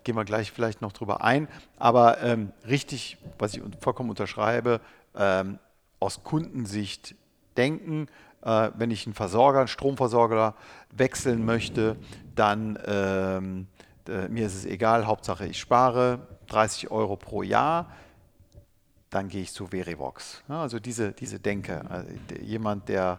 Gehen 0.05 0.17
wir 0.17 0.25
gleich 0.25 0.53
vielleicht 0.53 0.83
noch 0.83 0.93
drüber 0.93 1.23
ein. 1.23 1.49
Aber 1.79 2.23
ähm, 2.23 2.53
richtig, 2.67 3.19
was 3.39 3.55
ich 3.55 3.63
vollkommen 3.81 4.11
unterschreibe, 4.11 4.81
ähm, 5.17 5.59
aus 6.01 6.23
Kundensicht 6.23 7.15
denken. 7.57 8.09
Äh, 8.43 8.71
wenn 8.77 8.91
ich 8.91 9.07
einen 9.07 9.15
Versorger, 9.15 9.61
einen 9.61 9.69
Stromversorger 9.69 10.55
wechseln 10.91 11.45
möchte, 11.45 11.97
dann 12.35 12.79
ähm, 12.87 13.67
äh, 14.09 14.29
mir 14.29 14.47
ist 14.47 14.55
es 14.55 14.65
egal, 14.65 15.07
Hauptsache 15.07 15.47
ich 15.47 15.59
spare 15.59 16.21
30 16.49 16.91
Euro 16.91 17.17
pro 17.17 17.43
Jahr 17.43 17.91
dann 19.11 19.29
gehe 19.29 19.43
ich 19.43 19.53
zu 19.53 19.69
Verivox. 19.69 20.43
Also 20.49 20.79
diese, 20.79 21.13
diese 21.13 21.39
Denke. 21.39 21.89
Also 21.91 22.09
jemand, 22.41 22.89
der 22.89 23.19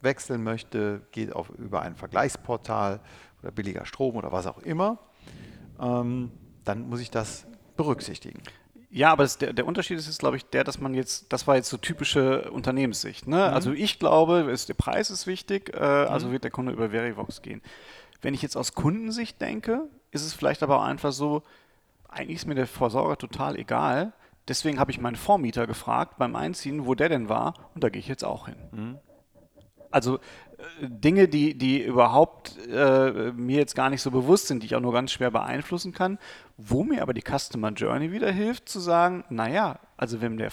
wechseln 0.00 0.42
möchte, 0.42 1.02
geht 1.12 1.34
auf, 1.34 1.50
über 1.50 1.82
ein 1.82 1.96
Vergleichsportal 1.96 3.00
oder 3.42 3.50
billiger 3.50 3.86
Strom 3.86 4.16
oder 4.16 4.32
was 4.32 4.46
auch 4.46 4.58
immer, 4.58 4.98
ähm, 5.80 6.30
dann 6.64 6.88
muss 6.88 7.00
ich 7.00 7.10
das 7.10 7.46
berücksichtigen. 7.76 8.40
Ja, 8.90 9.12
aber 9.12 9.24
das, 9.24 9.36
der, 9.36 9.52
der, 9.52 9.66
Unterschied 9.66 9.98
ist 9.98 10.18
glaube 10.18 10.36
ich, 10.36 10.46
der, 10.46 10.64
dass 10.64 10.80
man 10.80 10.94
jetzt, 10.94 11.32
das 11.32 11.46
war 11.46 11.56
jetzt 11.56 11.68
so 11.68 11.76
typische 11.76 12.50
Unternehmenssicht. 12.50 13.26
Ne? 13.26 13.36
Mhm. 13.36 13.54
Also 13.54 13.72
ich 13.72 13.98
glaube, 13.98 14.48
ist, 14.50 14.68
der 14.68 14.74
Preis 14.74 15.10
ist 15.10 15.26
wichtig, 15.26 15.74
äh, 15.74 15.78
also 15.78 16.28
mhm. 16.28 16.32
wird 16.32 16.44
der 16.44 16.50
Kunde 16.50 16.72
über 16.72 16.90
Verivox 16.90 17.42
gehen. 17.42 17.60
Wenn 18.22 18.32
ich 18.32 18.42
jetzt 18.42 18.56
aus 18.56 18.74
Kundensicht 18.74 19.40
denke, 19.40 19.88
ist 20.12 20.24
es 20.24 20.32
vielleicht 20.32 20.62
aber 20.62 20.78
auch 20.78 20.84
einfach 20.84 21.12
so, 21.12 21.42
eigentlich 22.08 22.36
ist 22.36 22.46
mir 22.46 22.54
der 22.54 22.66
Versorger 22.66 23.18
total 23.18 23.56
egal. 23.56 24.12
Deswegen 24.48 24.78
habe 24.78 24.90
ich 24.90 25.00
meinen 25.00 25.16
Vormieter 25.16 25.66
gefragt 25.66 26.18
beim 26.18 26.36
Einziehen, 26.36 26.86
wo 26.86 26.94
der 26.94 27.08
denn 27.08 27.28
war, 27.28 27.54
und 27.74 27.82
da 27.82 27.88
gehe 27.88 28.00
ich 28.00 28.08
jetzt 28.08 28.24
auch 28.24 28.46
hin. 28.46 28.56
Mhm. 28.72 28.98
Also 29.90 30.16
äh, 30.16 30.20
Dinge, 30.82 31.28
die, 31.28 31.56
die 31.56 31.82
überhaupt 31.82 32.56
äh, 32.68 33.32
mir 33.32 33.56
jetzt 33.56 33.74
gar 33.74 33.90
nicht 33.90 34.02
so 34.02 34.10
bewusst 34.10 34.46
sind, 34.46 34.62
die 34.62 34.66
ich 34.66 34.76
auch 34.76 34.80
nur 34.80 34.92
ganz 34.92 35.10
schwer 35.10 35.30
beeinflussen 35.30 35.92
kann, 35.92 36.18
wo 36.56 36.84
mir 36.84 37.02
aber 37.02 37.14
die 37.14 37.22
Customer 37.22 37.70
Journey 37.70 38.12
wieder 38.12 38.30
hilft, 38.30 38.68
zu 38.68 38.78
sagen, 38.78 39.24
naja, 39.30 39.80
also 39.96 40.20
wenn 40.20 40.36
der 40.36 40.50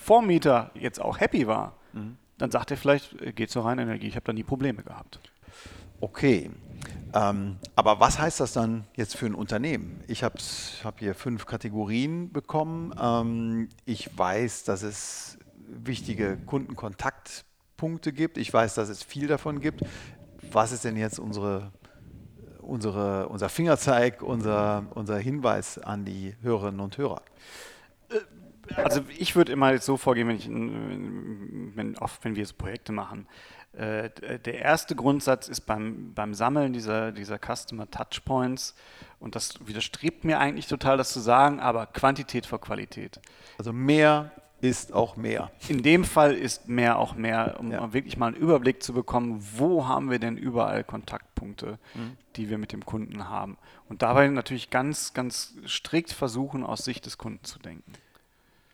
Vormieter 0.00 0.70
jetzt 0.74 1.00
auch 1.00 1.20
happy 1.20 1.46
war, 1.46 1.76
mhm. 1.92 2.16
dann 2.38 2.50
sagt 2.50 2.70
er 2.70 2.76
vielleicht, 2.76 3.20
äh, 3.20 3.32
geht 3.32 3.50
zur 3.50 3.64
reinen 3.64 3.88
Energie, 3.88 4.08
ich 4.08 4.16
habe 4.16 4.26
da 4.26 4.32
nie 4.32 4.44
Probleme 4.44 4.82
gehabt. 4.82 5.20
Okay, 6.04 6.50
ähm, 7.14 7.56
aber 7.76 7.98
was 7.98 8.18
heißt 8.18 8.38
das 8.38 8.52
dann 8.52 8.84
jetzt 8.94 9.16
für 9.16 9.24
ein 9.24 9.34
Unternehmen? 9.34 10.04
Ich 10.06 10.22
habe 10.22 10.36
hab 10.84 10.98
hier 10.98 11.14
fünf 11.14 11.46
Kategorien 11.46 12.30
bekommen. 12.30 12.92
Ähm, 13.00 13.70
ich 13.86 14.10
weiß, 14.14 14.64
dass 14.64 14.82
es 14.82 15.38
wichtige 15.66 16.36
Kundenkontaktpunkte 16.44 18.12
gibt. 18.12 18.36
Ich 18.36 18.52
weiß, 18.52 18.74
dass 18.74 18.90
es 18.90 19.02
viel 19.02 19.28
davon 19.28 19.60
gibt. 19.60 19.80
Was 20.52 20.72
ist 20.72 20.84
denn 20.84 20.98
jetzt 20.98 21.18
unsere, 21.18 21.72
unsere, 22.60 23.30
unser 23.30 23.48
Fingerzeig, 23.48 24.20
unser, 24.20 24.84
unser 24.90 25.16
Hinweis 25.16 25.78
an 25.78 26.04
die 26.04 26.36
Hörerinnen 26.42 26.80
und 26.80 26.98
Hörer? 26.98 27.22
Also 28.76 29.02
ich 29.18 29.36
würde 29.36 29.52
immer 29.52 29.72
jetzt 29.72 29.86
so 29.86 29.96
vorgehen, 29.96 30.28
wenn, 30.28 30.36
ich, 30.36 30.48
wenn, 30.48 31.96
oft, 31.98 32.24
wenn 32.24 32.36
wir 32.36 32.46
so 32.46 32.54
Projekte 32.56 32.92
machen. 32.92 33.26
Äh, 33.72 34.10
der 34.44 34.60
erste 34.60 34.94
Grundsatz 34.94 35.48
ist 35.48 35.62
beim, 35.62 36.14
beim 36.14 36.34
Sammeln 36.34 36.72
dieser, 36.72 37.12
dieser 37.12 37.38
Customer 37.38 37.90
Touchpoints, 37.90 38.74
und 39.18 39.34
das 39.34 39.66
widerstrebt 39.66 40.24
mir 40.24 40.38
eigentlich 40.38 40.66
total, 40.66 40.96
das 40.98 41.12
zu 41.12 41.20
sagen, 41.20 41.58
aber 41.58 41.86
Quantität 41.86 42.46
vor 42.46 42.60
Qualität. 42.60 43.20
Also 43.58 43.72
mehr 43.72 44.32
ist 44.60 44.92
auch 44.92 45.16
mehr. 45.16 45.50
In 45.68 45.82
dem 45.82 46.04
Fall 46.04 46.34
ist 46.34 46.68
mehr 46.68 46.98
auch 46.98 47.14
mehr, 47.14 47.56
um 47.58 47.72
ja. 47.72 47.92
wirklich 47.92 48.16
mal 48.16 48.28
einen 48.28 48.36
Überblick 48.36 48.82
zu 48.82 48.92
bekommen, 48.92 49.44
wo 49.56 49.88
haben 49.88 50.10
wir 50.10 50.18
denn 50.18 50.36
überall 50.36 50.84
Kontaktpunkte, 50.84 51.78
mhm. 51.94 52.16
die 52.36 52.50
wir 52.50 52.58
mit 52.58 52.72
dem 52.72 52.84
Kunden 52.84 53.28
haben. 53.28 53.56
Und 53.88 54.02
dabei 54.02 54.28
natürlich 54.28 54.70
ganz, 54.70 55.14
ganz 55.14 55.54
strikt 55.66 56.12
versuchen, 56.12 56.64
aus 56.64 56.84
Sicht 56.84 57.06
des 57.06 57.18
Kunden 57.18 57.44
zu 57.44 57.58
denken 57.58 57.92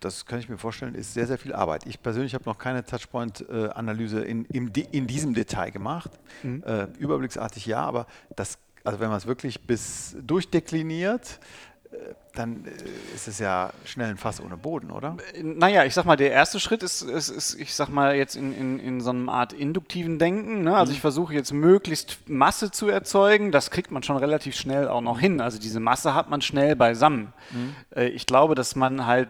das 0.00 0.26
kann 0.26 0.38
ich 0.38 0.48
mir 0.48 0.58
vorstellen, 0.58 0.94
ist 0.94 1.14
sehr, 1.14 1.26
sehr 1.26 1.38
viel 1.38 1.52
Arbeit. 1.52 1.86
Ich 1.86 2.02
persönlich 2.02 2.34
habe 2.34 2.44
noch 2.46 2.58
keine 2.58 2.84
Touchpoint-Analyse 2.84 4.22
in, 4.22 4.44
in, 4.46 5.06
diesem 5.06 5.34
Detail 5.34 5.70
gemacht. 5.70 6.10
Mhm. 6.42 6.62
Äh, 6.66 6.86
überblicksartig 6.98 7.66
ja, 7.66 7.82
aber 7.82 8.06
das, 8.34 8.58
also 8.82 8.98
wenn 8.98 9.08
man 9.08 9.18
es 9.18 9.26
wirklich 9.26 9.60
bis 9.66 10.16
durchdekliniert, 10.22 11.38
äh, 11.92 11.96
dann 12.34 12.64
äh, 12.64 12.70
ist 13.14 13.28
es 13.28 13.40
ja 13.40 13.72
schnell 13.84 14.08
ein 14.08 14.16
Fass 14.16 14.40
ohne 14.40 14.56
Boden, 14.56 14.90
oder? 14.90 15.16
Naja, 15.42 15.84
ich 15.84 15.92
sag 15.92 16.06
mal, 16.06 16.16
der 16.16 16.30
erste 16.30 16.60
Schritt 16.60 16.82
ist, 16.82 17.02
ist, 17.02 17.28
ist 17.28 17.60
ich 17.60 17.74
sag 17.74 17.88
mal, 17.88 18.14
jetzt 18.14 18.36
in, 18.36 18.54
in, 18.54 18.78
in 18.78 19.00
so 19.00 19.10
einer 19.10 19.30
Art 19.30 19.52
induktiven 19.52 20.18
Denken. 20.18 20.62
Ne? 20.62 20.76
Also 20.76 20.92
mhm. 20.92 20.96
ich 20.96 21.00
versuche 21.00 21.34
jetzt 21.34 21.52
möglichst 21.52 22.28
Masse 22.28 22.70
zu 22.70 22.88
erzeugen. 22.88 23.52
Das 23.52 23.70
kriegt 23.70 23.90
man 23.90 24.02
schon 24.02 24.16
relativ 24.16 24.56
schnell 24.56 24.88
auch 24.88 25.02
noch 25.02 25.20
hin. 25.20 25.42
Also 25.42 25.58
diese 25.58 25.80
Masse 25.80 26.14
hat 26.14 26.30
man 26.30 26.40
schnell 26.40 26.76
beisammen. 26.76 27.32
Mhm. 27.50 28.00
Ich 28.00 28.26
glaube, 28.26 28.54
dass 28.54 28.76
man 28.76 29.06
halt 29.06 29.28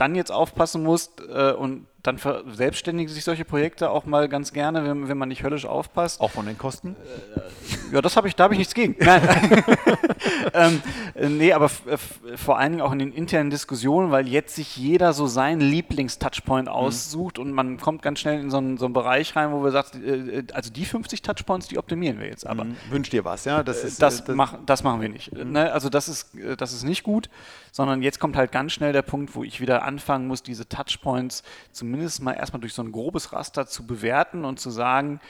dann 0.00 0.14
jetzt 0.14 0.32
aufpassen 0.32 0.82
musst 0.82 1.20
äh, 1.20 1.52
und 1.52 1.86
dann 2.02 2.18
verselbstständigen 2.18 3.12
sich 3.12 3.24
solche 3.24 3.44
Projekte 3.44 3.90
auch 3.90 4.06
mal 4.06 4.28
ganz 4.28 4.52
gerne, 4.52 4.84
wenn, 4.84 5.08
wenn 5.08 5.18
man 5.18 5.28
nicht 5.28 5.42
höllisch 5.42 5.66
aufpasst. 5.66 6.20
Auch 6.20 6.30
von 6.30 6.46
den 6.46 6.56
Kosten? 6.56 6.96
Äh, 7.34 7.94
ja, 7.94 8.00
das 8.00 8.16
habe 8.16 8.28
ich, 8.28 8.36
da 8.36 8.44
habe 8.44 8.54
ich 8.54 8.58
nichts 8.58 8.74
gegen. 8.74 8.96
ähm, 10.54 10.82
äh, 11.14 11.28
nee, 11.28 11.52
aber 11.52 11.68
vor 11.68 12.58
allen 12.58 12.72
Dingen 12.72 12.82
auch 12.82 12.92
in 12.92 12.98
den 12.98 13.12
internen 13.12 13.50
Diskussionen, 13.50 14.10
weil 14.10 14.28
jetzt 14.28 14.54
sich 14.54 14.76
jeder 14.76 15.12
so 15.12 15.26
seinen 15.26 15.60
Lieblings-Touchpoint 15.60 16.68
mhm. 16.68 16.72
aussucht 16.72 17.38
mhm. 17.38 17.44
und 17.44 17.52
man 17.52 17.76
kommt 17.78 18.02
ganz 18.02 18.20
schnell 18.20 18.40
in 18.40 18.50
so 18.50 18.58
einen, 18.58 18.78
so 18.78 18.86
einen 18.86 18.94
Bereich 18.94 19.36
rein, 19.36 19.52
wo 19.52 19.62
wir 19.62 19.70
sagen, 19.70 20.02
äh, 20.02 20.38
äh, 20.38 20.44
also 20.52 20.70
die 20.70 20.84
50 20.84 21.22
Touchpoints, 21.22 21.68
die 21.68 21.78
optimieren 21.78 22.18
wir 22.18 22.26
jetzt 22.26 22.46
aber. 22.46 22.64
Mhm. 22.64 22.76
Wünscht 22.90 23.12
dir 23.12 23.24
was, 23.24 23.44
ja? 23.44 23.62
Das, 23.62 23.84
ist, 23.84 24.00
das, 24.00 24.24
das, 24.24 24.36
mach, 24.36 24.58
das 24.64 24.82
machen 24.82 25.00
wir 25.00 25.08
nicht. 25.08 25.32
Mhm. 25.32 25.52
Ne? 25.52 25.72
Also 25.72 25.88
das 25.88 26.08
ist, 26.08 26.30
das 26.56 26.72
ist 26.72 26.84
nicht 26.84 27.02
gut, 27.02 27.28
sondern 27.72 28.02
jetzt 28.02 28.20
kommt 28.20 28.36
halt 28.36 28.52
ganz 28.52 28.72
schnell 28.72 28.92
der 28.92 29.02
Punkt, 29.02 29.34
wo 29.34 29.44
ich 29.44 29.60
wieder 29.60 29.82
anfangen 29.84 30.26
muss, 30.26 30.42
diese 30.42 30.68
Touchpoints 30.68 31.42
zum 31.72 31.89
zumindest 31.90 32.22
mal 32.22 32.34
erstmal 32.34 32.60
durch 32.60 32.74
so 32.74 32.82
ein 32.82 32.92
grobes 32.92 33.32
Raster 33.32 33.66
zu 33.66 33.84
bewerten 33.84 34.44
und 34.44 34.60
zu 34.60 34.70
sagen, 34.70 35.20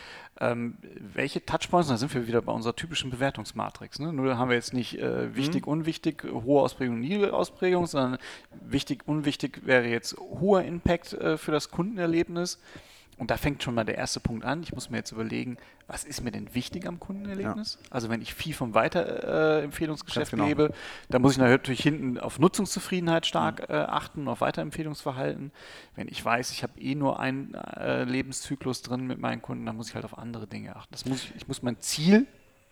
ähm, 0.40 0.76
welche 1.14 1.44
Touchpoints, 1.44 1.88
da 1.88 1.96
sind 1.96 2.14
wir 2.14 2.26
wieder 2.26 2.42
bei 2.42 2.52
unserer 2.52 2.76
typischen 2.76 3.10
Bewertungsmatrix. 3.10 3.98
Ne? 3.98 4.12
Nur 4.12 4.36
haben 4.36 4.50
wir 4.50 4.56
jetzt 4.56 4.74
nicht 4.74 4.98
äh, 4.98 5.34
wichtig, 5.34 5.64
mhm. 5.64 5.72
unwichtig, 5.72 6.24
hohe 6.24 6.60
Ausprägung, 6.60 7.00
niedrige 7.00 7.32
Ausprägung, 7.32 7.86
sondern 7.86 8.18
wichtig, 8.60 9.02
unwichtig 9.06 9.62
wäre 9.64 9.86
jetzt 9.86 10.18
hoher 10.18 10.62
Impact 10.62 11.14
äh, 11.14 11.38
für 11.38 11.50
das 11.50 11.70
Kundenerlebnis. 11.70 12.58
Und 13.20 13.30
da 13.30 13.36
fängt 13.36 13.62
schon 13.62 13.74
mal 13.74 13.84
der 13.84 13.98
erste 13.98 14.18
Punkt 14.18 14.46
an. 14.46 14.62
Ich 14.62 14.72
muss 14.72 14.88
mir 14.88 14.96
jetzt 14.96 15.12
überlegen, 15.12 15.58
was 15.86 16.04
ist 16.04 16.24
mir 16.24 16.30
denn 16.30 16.54
wichtig 16.54 16.86
am 16.86 16.98
Kundenerlebnis? 16.98 17.78
Ja. 17.78 17.90
Also 17.90 18.08
wenn 18.08 18.22
ich 18.22 18.32
viel 18.32 18.54
vom 18.54 18.72
Weiterempfehlungsgeschäft 18.72 20.30
genau. 20.30 20.46
lebe, 20.46 20.72
dann 21.10 21.20
muss 21.20 21.32
ich 21.32 21.38
natürlich 21.38 21.82
hinten 21.82 22.18
auf 22.18 22.38
Nutzungszufriedenheit 22.38 23.26
stark 23.26 23.68
mhm. 23.68 23.74
äh, 23.74 23.78
achten, 23.80 24.26
auf 24.26 24.40
Weiterempfehlungsverhalten. 24.40 25.52
Wenn 25.96 26.08
ich 26.08 26.24
weiß, 26.24 26.50
ich 26.52 26.62
habe 26.62 26.80
eh 26.80 26.94
nur 26.94 27.20
einen 27.20 27.52
äh, 27.52 28.04
Lebenszyklus 28.04 28.80
drin 28.80 29.06
mit 29.06 29.18
meinen 29.18 29.42
Kunden, 29.42 29.66
dann 29.66 29.76
muss 29.76 29.90
ich 29.90 29.94
halt 29.94 30.06
auf 30.06 30.16
andere 30.16 30.46
Dinge 30.46 30.74
achten. 30.74 30.88
Das 30.90 31.04
muss 31.04 31.24
ich, 31.24 31.34
ich 31.36 31.46
muss 31.46 31.60
mein 31.60 31.78
Ziel 31.78 32.26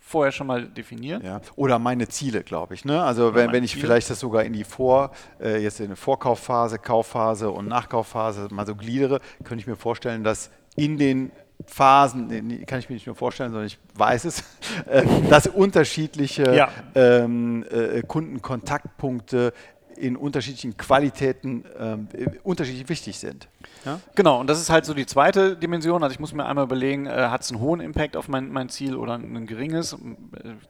vorher 0.08 0.32
schon 0.32 0.46
mal 0.46 0.64
definieren. 0.66 1.22
Ja. 1.22 1.40
Oder 1.54 1.78
meine 1.78 2.08
Ziele, 2.08 2.42
glaube 2.42 2.74
ich. 2.74 2.84
Ne? 2.84 3.02
Also 3.02 3.34
wenn, 3.34 3.52
wenn 3.52 3.62
ich 3.62 3.72
Ziele. 3.72 3.86
vielleicht 3.86 4.08
das 4.08 4.20
sogar 4.20 4.42
in 4.42 4.54
die 4.54 4.64
Vor, 4.64 5.10
äh, 5.38 5.62
jetzt 5.62 5.80
in 5.80 5.86
eine 5.86 5.96
Vorkaufphase, 5.96 6.78
Kaufphase 6.78 7.50
und 7.50 7.68
Nachkaufphase 7.68 8.48
mal 8.50 8.66
so 8.66 8.74
gliedere, 8.74 9.20
könnte 9.44 9.60
ich 9.60 9.66
mir 9.66 9.76
vorstellen, 9.76 10.24
dass 10.24 10.50
in 10.76 10.96
den 10.96 11.30
Phasen, 11.66 12.28
kann 12.66 12.78
ich 12.78 12.88
mir 12.88 12.94
nicht 12.94 13.06
nur 13.06 13.16
vorstellen, 13.16 13.50
sondern 13.50 13.66
ich 13.66 13.78
weiß 13.94 14.24
es, 14.24 14.44
äh, 14.86 15.04
dass 15.28 15.46
unterschiedliche 15.46 16.54
ja. 16.54 16.68
ähm, 16.94 17.66
äh, 17.70 18.02
Kundenkontaktpunkte 18.02 19.52
in 19.98 20.16
unterschiedlichen 20.16 20.76
Qualitäten 20.76 21.64
ähm, 21.78 22.08
unterschiedlich 22.42 22.88
wichtig 22.88 23.18
sind. 23.18 23.48
Ja? 23.84 24.00
Genau, 24.14 24.40
und 24.40 24.48
das 24.48 24.60
ist 24.60 24.70
halt 24.70 24.84
so 24.84 24.94
die 24.94 25.06
zweite 25.06 25.56
Dimension. 25.56 26.02
Also 26.02 26.12
ich 26.12 26.20
muss 26.20 26.32
mir 26.32 26.46
einmal 26.46 26.64
überlegen, 26.64 27.06
äh, 27.06 27.10
hat 27.10 27.42
es 27.42 27.50
einen 27.50 27.60
hohen 27.60 27.80
Impact 27.80 28.16
auf 28.16 28.28
mein, 28.28 28.50
mein 28.50 28.68
Ziel 28.68 28.96
oder 28.96 29.14
ein 29.14 29.46
geringes? 29.46 29.92
Äh, 29.94 29.96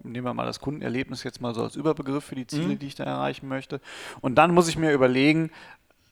nehmen 0.03 0.25
wir 0.25 0.35
mal 0.35 0.47
das 0.47 0.61
Kundenerlebnis 0.61 1.23
jetzt 1.23 1.41
mal 1.41 1.55
so 1.55 1.63
als 1.63 1.77
Überbegriff 1.77 2.25
für 2.25 2.35
die 2.35 2.47
Ziele, 2.47 2.75
mhm. 2.75 2.79
die 2.79 2.87
ich 2.87 2.95
da 2.95 3.05
erreichen 3.05 3.49
möchte. 3.49 3.81
Und 4.21 4.37
dann 4.37 4.53
muss 4.53 4.69
ich 4.69 4.77
mir 4.77 4.93
überlegen, 4.93 5.51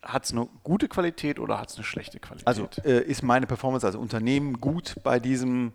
hat 0.02 0.24
es 0.24 0.32
eine 0.32 0.48
gute 0.62 0.88
Qualität 0.88 1.38
oder 1.38 1.58
hat 1.60 1.70
es 1.70 1.76
eine 1.76 1.84
schlechte 1.84 2.20
Qualität? 2.20 2.46
Also 2.46 2.68
äh, 2.84 3.02
ist 3.02 3.22
meine 3.22 3.46
Performance 3.46 3.86
als 3.86 3.96
Unternehmen 3.96 4.60
gut 4.60 4.94
bei 5.02 5.18
diesem 5.18 5.72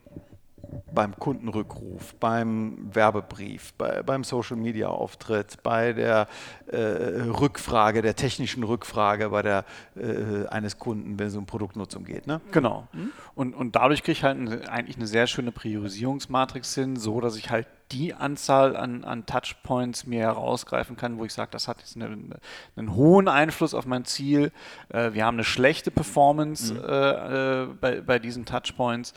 beim 0.94 1.18
Kundenrückruf, 1.18 2.16
beim 2.16 2.90
Werbebrief, 2.94 3.74
bei, 3.74 4.04
beim 4.04 4.24
Social-Media-Auftritt, 4.24 5.64
bei 5.64 5.94
der 5.94 6.28
äh, 6.68 6.78
Rückfrage, 6.78 8.02
der 8.02 8.16
technischen 8.16 8.64
Rückfrage 8.64 9.30
bei 9.30 9.42
der, 9.42 9.66
äh, 9.96 10.48
eines 10.48 10.80
Kunden, 10.80 11.20
wenn 11.20 11.28
es 11.28 11.36
um 11.36 11.46
Produktnutzung 11.46 12.04
geht. 12.04 12.28
Ne? 12.28 12.42
Genau. 12.52 12.88
Mhm. 12.94 13.12
Und, 13.36 13.54
und 13.54 13.76
dadurch 13.76 14.04
kriege 14.04 14.14
ich 14.14 14.24
halt 14.24 14.38
eine, 14.38 14.70
eigentlich 14.70 14.98
eine 14.98 15.08
sehr 15.08 15.28
schöne 15.28 15.52
Priorisierungsmatrix 15.52 16.76
hin, 16.76 16.96
so 16.96 17.22
dass 17.22 17.36
ich 17.36 17.50
halt 17.50 17.68
die 17.92 18.14
Anzahl 18.14 18.76
an, 18.76 19.04
an 19.04 19.26
Touchpoints 19.26 20.06
mir 20.06 20.22
herausgreifen 20.22 20.96
kann, 20.96 21.18
wo 21.18 21.26
ich 21.26 21.34
sage, 21.34 21.52
das 21.52 21.68
hat 21.68 21.80
jetzt 21.80 21.96
eine, 21.98 22.40
einen 22.76 22.96
hohen 22.96 23.28
Einfluss 23.28 23.74
auf 23.74 23.86
mein 23.86 24.06
Ziel. 24.06 24.52
Äh, 24.90 25.14
wir 25.14 25.26
haben 25.26 25.36
eine 25.36 25.44
schlechte 25.44 25.92
Performance 25.92 26.74
mhm. 26.74 26.80
äh, 26.80 27.64
äh 27.64 27.68
bei, 27.80 28.02
bei 28.02 28.20
diesen 28.20 28.46
Touchpoints. 28.46 29.14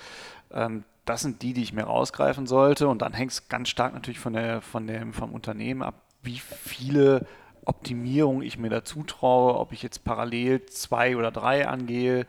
Ähm, 0.50 0.84
das 1.04 1.22
sind 1.22 1.42
die, 1.42 1.52
die 1.52 1.62
ich 1.62 1.72
mir 1.72 1.84
rausgreifen 1.84 2.46
sollte. 2.46 2.88
Und 2.88 3.02
dann 3.02 3.12
hängt 3.12 3.32
es 3.32 3.48
ganz 3.48 3.68
stark 3.68 3.94
natürlich 3.94 4.18
von 4.18 4.32
der, 4.32 4.60
von 4.60 4.86
dem, 4.86 5.12
vom 5.12 5.32
Unternehmen 5.32 5.82
ab, 5.82 5.94
wie 6.22 6.38
viele 6.38 7.26
Optimierungen 7.66 8.42
ich 8.42 8.58
mir 8.58 8.70
dazu 8.70 9.02
traue, 9.04 9.58
ob 9.58 9.72
ich 9.72 9.82
jetzt 9.82 10.04
parallel 10.04 10.66
zwei 10.66 11.16
oder 11.16 11.30
drei 11.30 11.66
angehe 11.66 12.26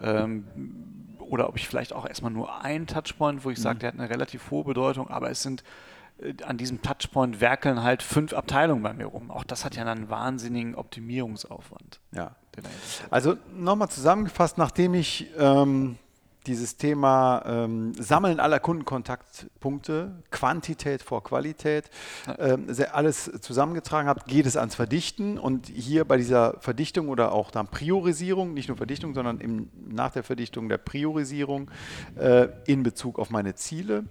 ähm, 0.00 0.46
oder 1.18 1.48
ob 1.48 1.56
ich 1.56 1.66
vielleicht 1.68 1.92
auch 1.92 2.06
erstmal 2.06 2.32
nur 2.32 2.62
einen 2.62 2.86
Touchpoint, 2.86 3.44
wo 3.44 3.50
ich 3.50 3.58
sage, 3.58 3.76
mhm. 3.76 3.80
der 3.80 3.88
hat 3.88 3.98
eine 3.98 4.10
relativ 4.10 4.50
hohe 4.50 4.64
Bedeutung, 4.64 5.08
aber 5.08 5.30
es 5.30 5.42
sind 5.42 5.64
äh, 6.18 6.34
an 6.44 6.58
diesem 6.58 6.82
Touchpoint 6.82 7.40
werkeln 7.40 7.82
halt 7.82 8.02
fünf 8.02 8.32
Abteilungen 8.32 8.82
bei 8.82 8.92
mir 8.92 9.06
rum. 9.06 9.30
Auch 9.30 9.44
das 9.44 9.64
hat 9.64 9.76
ja 9.76 9.84
einen 9.84 10.10
wahnsinnigen 10.10 10.74
Optimierungsaufwand. 10.74 12.00
Ja. 12.12 12.36
Also 13.10 13.36
nochmal 13.54 13.88
zusammengefasst, 13.88 14.58
nachdem 14.58 14.94
ich 14.94 15.26
ähm, 15.38 15.98
dieses 16.46 16.76
Thema 16.76 17.42
ähm, 17.46 17.94
Sammeln 17.94 18.40
aller 18.40 18.60
Kundenkontaktpunkte, 18.60 20.12
Quantität 20.30 21.02
vor 21.02 21.22
Qualität, 21.22 21.90
ähm, 22.38 22.66
alles 22.92 23.30
zusammengetragen 23.40 24.08
habt, 24.08 24.26
geht 24.26 24.46
es 24.46 24.56
ans 24.56 24.74
Verdichten. 24.74 25.38
Und 25.38 25.66
hier 25.68 26.04
bei 26.04 26.16
dieser 26.16 26.58
Verdichtung 26.60 27.08
oder 27.08 27.32
auch 27.32 27.50
dann 27.50 27.68
Priorisierung, 27.68 28.54
nicht 28.54 28.68
nur 28.68 28.76
Verdichtung, 28.76 29.14
sondern 29.14 29.40
im, 29.40 29.70
nach 29.88 30.12
der 30.12 30.22
Verdichtung 30.22 30.68
der 30.68 30.78
Priorisierung 30.78 31.70
äh, 32.16 32.48
in 32.66 32.82
Bezug 32.82 33.18
auf 33.18 33.30
meine 33.30 33.54
Ziele, 33.54 34.04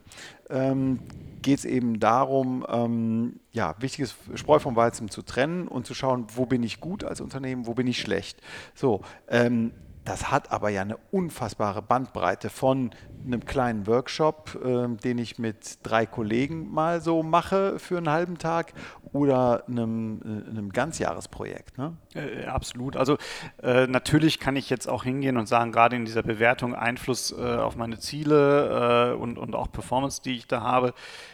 ähm, 0.50 1.00
geht 1.42 1.60
es 1.60 1.66
eben 1.66 2.00
darum, 2.00 2.66
ähm, 2.70 3.40
ja, 3.52 3.76
wichtiges 3.80 4.16
Spreu 4.36 4.60
vom 4.60 4.76
Weizen 4.76 5.10
zu 5.10 5.22
trennen 5.22 5.68
und 5.68 5.86
zu 5.86 5.94
schauen, 5.94 6.26
wo 6.36 6.46
bin 6.46 6.64
ich 6.64 6.80
gut 6.80 7.04
als 7.04 7.22
Unternehmen, 7.22 7.68
wo 7.68 7.74
bin 7.74 7.86
ich 7.88 8.00
schlecht. 8.00 8.42
So, 8.74 9.02
ähm, 9.28 9.72
das 10.06 10.32
hat 10.32 10.52
aber 10.52 10.70
ja 10.70 10.82
eine 10.82 10.98
unfassbare 11.12 11.82
Bandbreite 11.82 12.50
von 12.50 12.92
einem 13.26 13.46
kleinen 13.46 13.88
Workshop, 13.88 14.60
äh, 14.64 14.88
den 14.88 15.18
ich 15.18 15.40
mit 15.40 15.80
drei 15.84 16.06
Kollegen 16.06 16.72
mal 16.72 17.02
so 17.02 17.24
mache 17.24 17.80
für 17.80 17.98
einen 17.98 18.10
halben 18.10 18.38
Tag 18.38 18.74
oder 19.14 19.64
einem, 19.68 20.22
äh, 20.22 20.50
einem 20.50 20.72
Ganzjahresprojekt. 20.72 21.78
Ne? 21.78 21.96
Äh, 22.16 22.46
absolut. 22.46 22.98
Also 22.98 23.18
äh, 23.62 23.88
natürlich 23.88 24.40
kann 24.40 24.56
ich 24.56 24.70
jetzt 24.70 24.90
auch 24.90 25.04
hingehen 25.04 25.38
und 25.38 25.48
sagen, 25.48 25.72
gerade 25.72 25.96
in 25.96 26.06
dieser 26.06 26.24
Bewertung 26.24 26.76
Einfluss 26.76 27.32
äh, 27.32 27.36
auf 27.42 27.76
meine 27.76 28.00
Ziele 28.00 29.14
äh, 29.14 29.16
und, 29.16 29.38
und 29.38 29.56
auch 29.56 29.72
Performance, 29.72 30.22
die 30.22 30.36
ich 30.36 30.48
da 30.48 30.62
habe, 30.62 30.94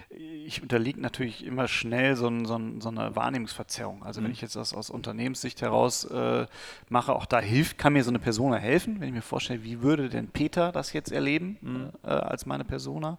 ich 0.09 0.63
unterliege 0.63 0.99
natürlich 0.99 1.45
immer 1.45 1.67
schnell 1.67 2.15
so, 2.15 2.27
ein, 2.27 2.45
so, 2.45 2.55
ein, 2.55 2.81
so 2.81 2.89
einer 2.89 3.15
Wahrnehmungsverzerrung. 3.15 4.03
Also 4.03 4.19
mhm. 4.19 4.25
wenn 4.25 4.31
ich 4.31 4.41
jetzt 4.41 4.55
das 4.55 4.73
aus 4.73 4.89
Unternehmenssicht 4.89 5.61
heraus 5.61 6.05
äh, 6.05 6.47
mache, 6.89 7.13
auch 7.13 7.25
da 7.25 7.39
hilft, 7.39 7.77
kann 7.77 7.93
mir 7.93 8.03
so 8.03 8.09
eine 8.09 8.19
Persona 8.59 8.69
helfen, 8.69 8.99
wenn 8.99 9.07
ich 9.07 9.13
mir 9.13 9.21
vorstelle, 9.21 9.63
wie 9.63 9.81
würde 9.81 10.09
denn 10.09 10.27
Peter 10.27 10.71
das 10.71 10.93
jetzt 10.93 11.11
erleben 11.11 11.57
mhm. 11.61 11.89
äh, 12.03 12.09
als 12.09 12.45
meine 12.45 12.65
Persona. 12.65 13.17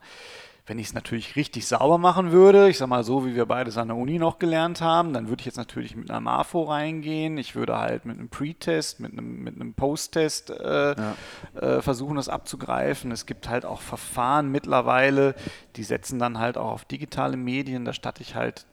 Wenn 0.66 0.78
ich 0.78 0.88
es 0.88 0.94
natürlich 0.94 1.34
richtig 1.34 1.66
sauber 1.66 1.98
machen 1.98 2.30
würde, 2.30 2.68
ich 2.68 2.78
sage 2.78 2.90
mal 2.90 3.02
so, 3.02 3.26
wie 3.26 3.34
wir 3.34 3.46
beides 3.46 3.76
an 3.76 3.88
der 3.88 3.96
Uni 3.96 4.18
noch 4.18 4.38
gelernt 4.38 4.80
haben, 4.80 5.12
dann 5.12 5.28
würde 5.28 5.40
ich 5.40 5.46
jetzt 5.46 5.56
natürlich 5.56 5.96
mit 5.96 6.10
einer 6.10 6.20
MAFO 6.20 6.62
reingehen. 6.62 7.38
Ich 7.38 7.56
würde 7.56 7.78
halt 7.78 8.04
mit 8.04 8.18
einem 8.18 8.28
Pre-Test, 8.28 9.00
mit 9.00 9.10
einem, 9.12 9.42
mit 9.42 9.56
einem 9.56 9.74
Post-Test 9.74 10.50
äh, 10.50 10.94
ja. 10.94 11.14
äh, 11.60 11.82
versuchen, 11.82 12.16
das 12.16 12.28
abzugreifen. 12.28 13.10
Es 13.10 13.26
gibt 13.26 13.48
halt 13.48 13.64
auch 13.64 13.80
Verfahren 13.80 14.52
mittlerweile, 14.52 15.34
die 15.74 15.82
setzen 15.82 16.20
dann 16.20 16.38
halt 16.38 16.56
auch 16.56 16.70
auf 16.70 16.84
digitale 16.84 17.36
Medien. 17.36 17.84
Da 17.84 17.92
statte 17.92 18.22
ich 18.22 18.36
halt 18.36 18.66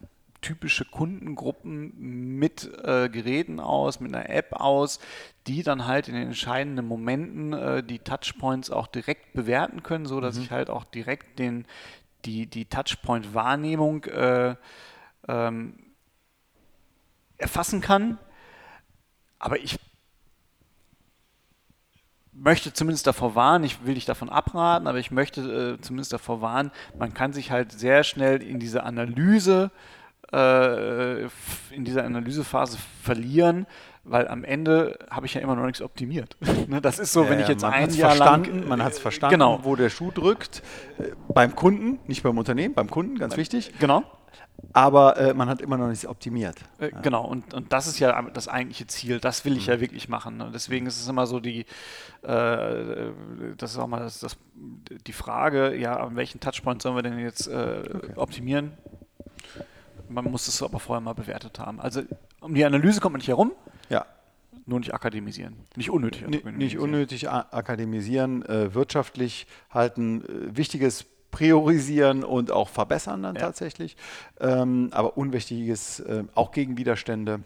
typische 0.48 0.86
Kundengruppen 0.86 2.38
mit 2.38 2.70
äh, 2.82 3.10
Geräten 3.10 3.60
aus, 3.60 4.00
mit 4.00 4.14
einer 4.14 4.30
App 4.30 4.54
aus, 4.54 4.98
die 5.46 5.62
dann 5.62 5.86
halt 5.86 6.08
in 6.08 6.14
den 6.14 6.28
entscheidenden 6.28 6.86
Momenten 6.86 7.52
äh, 7.52 7.82
die 7.82 7.98
Touchpoints 7.98 8.70
auch 8.70 8.86
direkt 8.86 9.34
bewerten 9.34 9.82
können, 9.82 10.06
so 10.06 10.22
dass 10.22 10.36
mhm. 10.36 10.44
ich 10.44 10.50
halt 10.50 10.70
auch 10.70 10.84
direkt 10.84 11.38
den, 11.38 11.66
die, 12.24 12.46
die 12.46 12.64
Touchpoint-Wahrnehmung 12.64 14.04
äh, 14.04 14.56
ähm, 15.28 15.74
erfassen 17.36 17.82
kann. 17.82 18.16
Aber 19.38 19.58
ich 19.58 19.78
möchte 22.32 22.72
zumindest 22.72 23.06
davor 23.06 23.34
warnen, 23.34 23.64
ich 23.64 23.84
will 23.84 23.96
dich 23.96 24.06
davon 24.06 24.30
abraten, 24.30 24.86
aber 24.86 24.98
ich 24.98 25.10
möchte 25.10 25.76
äh, 25.76 25.80
zumindest 25.82 26.14
davor 26.14 26.40
warnen, 26.40 26.70
man 26.98 27.12
kann 27.12 27.34
sich 27.34 27.50
halt 27.50 27.70
sehr 27.70 28.02
schnell 28.02 28.42
in 28.42 28.58
diese 28.58 28.84
Analyse 28.84 29.70
äh, 30.32 31.22
in 31.70 31.84
dieser 31.84 32.04
Analysephase 32.04 32.78
verlieren, 33.02 33.66
weil 34.04 34.28
am 34.28 34.44
Ende 34.44 34.98
habe 35.10 35.26
ich 35.26 35.34
ja 35.34 35.40
immer 35.40 35.56
noch 35.56 35.64
nichts 35.64 35.82
optimiert. 35.82 36.36
Ne, 36.68 36.82
das 36.82 36.98
ist 36.98 37.12
so, 37.12 37.24
ja, 37.24 37.30
wenn 37.30 37.40
ich 37.40 37.48
jetzt 37.48 37.64
ein 37.64 37.90
Jahr 37.94 38.10
verstanden, 38.10 38.58
lang, 38.60 38.68
man 38.68 38.82
hat 38.82 38.92
es 38.92 38.98
verstanden, 38.98 39.34
genau. 39.34 39.60
wo 39.62 39.74
der 39.74 39.88
Schuh 39.88 40.10
drückt, 40.10 40.62
äh, 40.98 41.12
beim 41.32 41.54
Kunden, 41.54 41.98
nicht 42.06 42.22
beim 42.22 42.36
Unternehmen, 42.36 42.74
beim 42.74 42.90
Kunden, 42.90 43.18
ganz 43.18 43.38
wichtig. 43.38 43.72
Genau. 43.78 44.04
Aber 44.72 45.16
äh, 45.16 45.34
man 45.34 45.48
hat 45.48 45.62
immer 45.62 45.78
noch 45.78 45.88
nichts 45.88 46.04
optimiert. 46.04 46.56
Äh, 46.78 46.90
ja. 46.90 47.00
Genau, 47.00 47.24
und, 47.24 47.54
und 47.54 47.72
das 47.72 47.86
ist 47.86 48.00
ja 48.00 48.20
das 48.34 48.48
eigentliche 48.48 48.86
Ziel. 48.86 49.20
Das 49.20 49.44
will 49.44 49.56
ich 49.56 49.66
mhm. 49.66 49.74
ja 49.74 49.80
wirklich 49.80 50.08
machen. 50.08 50.36
Ne? 50.36 50.50
Deswegen 50.52 50.86
ist 50.86 51.00
es 51.00 51.08
immer 51.08 51.26
so 51.26 51.40
die, 51.40 51.60
äh, 52.22 53.12
das 53.56 53.72
ist 53.72 53.78
auch 53.78 53.86
mal 53.86 54.00
das, 54.00 54.20
das, 54.20 54.36
die 55.06 55.12
Frage, 55.12 55.74
ja, 55.76 55.96
an 55.96 56.16
welchen 56.16 56.40
Touchpoint 56.40 56.82
sollen 56.82 56.96
wir 56.96 57.02
denn 57.02 57.18
jetzt 57.18 57.46
äh, 57.46 57.82
okay. 57.94 58.12
optimieren? 58.16 58.72
Man 60.08 60.24
muss 60.30 60.48
es 60.48 60.62
aber 60.62 60.80
vorher 60.80 61.00
mal 61.00 61.14
bewertet 61.14 61.58
haben. 61.58 61.80
Also 61.80 62.02
um 62.40 62.54
die 62.54 62.64
Analyse 62.64 63.00
kommt 63.00 63.14
man 63.14 63.18
nicht 63.18 63.28
herum. 63.28 63.52
Ja. 63.88 64.06
Nur 64.66 64.80
nicht 64.80 64.92
akademisieren. 64.92 65.56
Nicht 65.76 65.90
unnötig 65.90 66.22
akademisieren. 66.22 66.58
Nicht 66.58 66.78
unnötig 66.78 67.30
akademisieren, 67.30 68.44
äh, 68.44 68.74
wirtschaftlich 68.74 69.46
halten, 69.70 70.24
äh, 70.24 70.56
wichtiges 70.56 71.06
priorisieren 71.30 72.24
und 72.24 72.50
auch 72.50 72.68
verbessern 72.68 73.22
dann 73.22 73.34
ja. 73.36 73.42
tatsächlich. 73.42 73.96
Ähm, 74.40 74.88
aber 74.92 75.16
Unwichtiges, 75.16 76.00
äh, 76.00 76.24
auch 76.34 76.52
gegen 76.52 76.76
Widerstände 76.76 77.40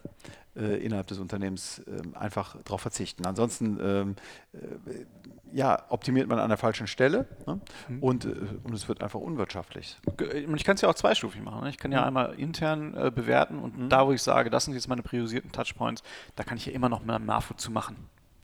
äh, 0.57 0.85
innerhalb 0.85 1.07
des 1.07 1.19
Unternehmens 1.19 1.81
äh, 1.81 2.17
einfach 2.17 2.57
darauf 2.65 2.81
verzichten. 2.81 3.27
Ansonsten 3.27 3.79
ähm, 3.81 4.17
äh, 4.53 5.05
ja, 5.53 5.85
optimiert 5.89 6.29
man 6.29 6.39
an 6.39 6.49
der 6.49 6.59
falschen 6.59 6.87
Stelle 6.87 7.27
ne? 7.47 7.61
mhm. 7.89 8.03
und, 8.03 8.25
äh, 8.25 8.35
und 8.63 8.75
es 8.75 8.89
wird 8.89 9.03
einfach 9.03 9.21
unwirtschaftlich. 9.21 9.99
Und 10.07 10.57
ich 10.57 10.65
kann 10.65 10.75
es 10.75 10.81
ja 10.81 10.89
auch 10.89 10.95
zweistufig 10.95 11.43
machen. 11.43 11.65
Ne? 11.65 11.71
Ich 11.71 11.79
kann 11.79 11.93
ja 11.93 12.01
mhm. 12.01 12.07
einmal 12.07 12.35
intern 12.35 12.95
äh, 12.97 13.11
bewerten 13.11 13.59
und 13.59 13.79
mhm. 13.79 13.89
da, 13.89 14.07
wo 14.07 14.13
ich 14.13 14.23
sage, 14.23 14.51
das 14.51 14.65
sind 14.65 14.75
jetzt 14.75 14.89
meine 14.89 15.03
priorisierten 15.03 15.53
Touchpoints, 15.53 16.03
da 16.37 16.45
kann 16.45 16.57
ich 16.57 16.67
ja 16.67 16.73
immer 16.73 16.89
noch 16.89 17.03
einem 17.07 17.27
NAFO 17.27 17.55
zu 17.55 17.71
machen. 17.71 17.97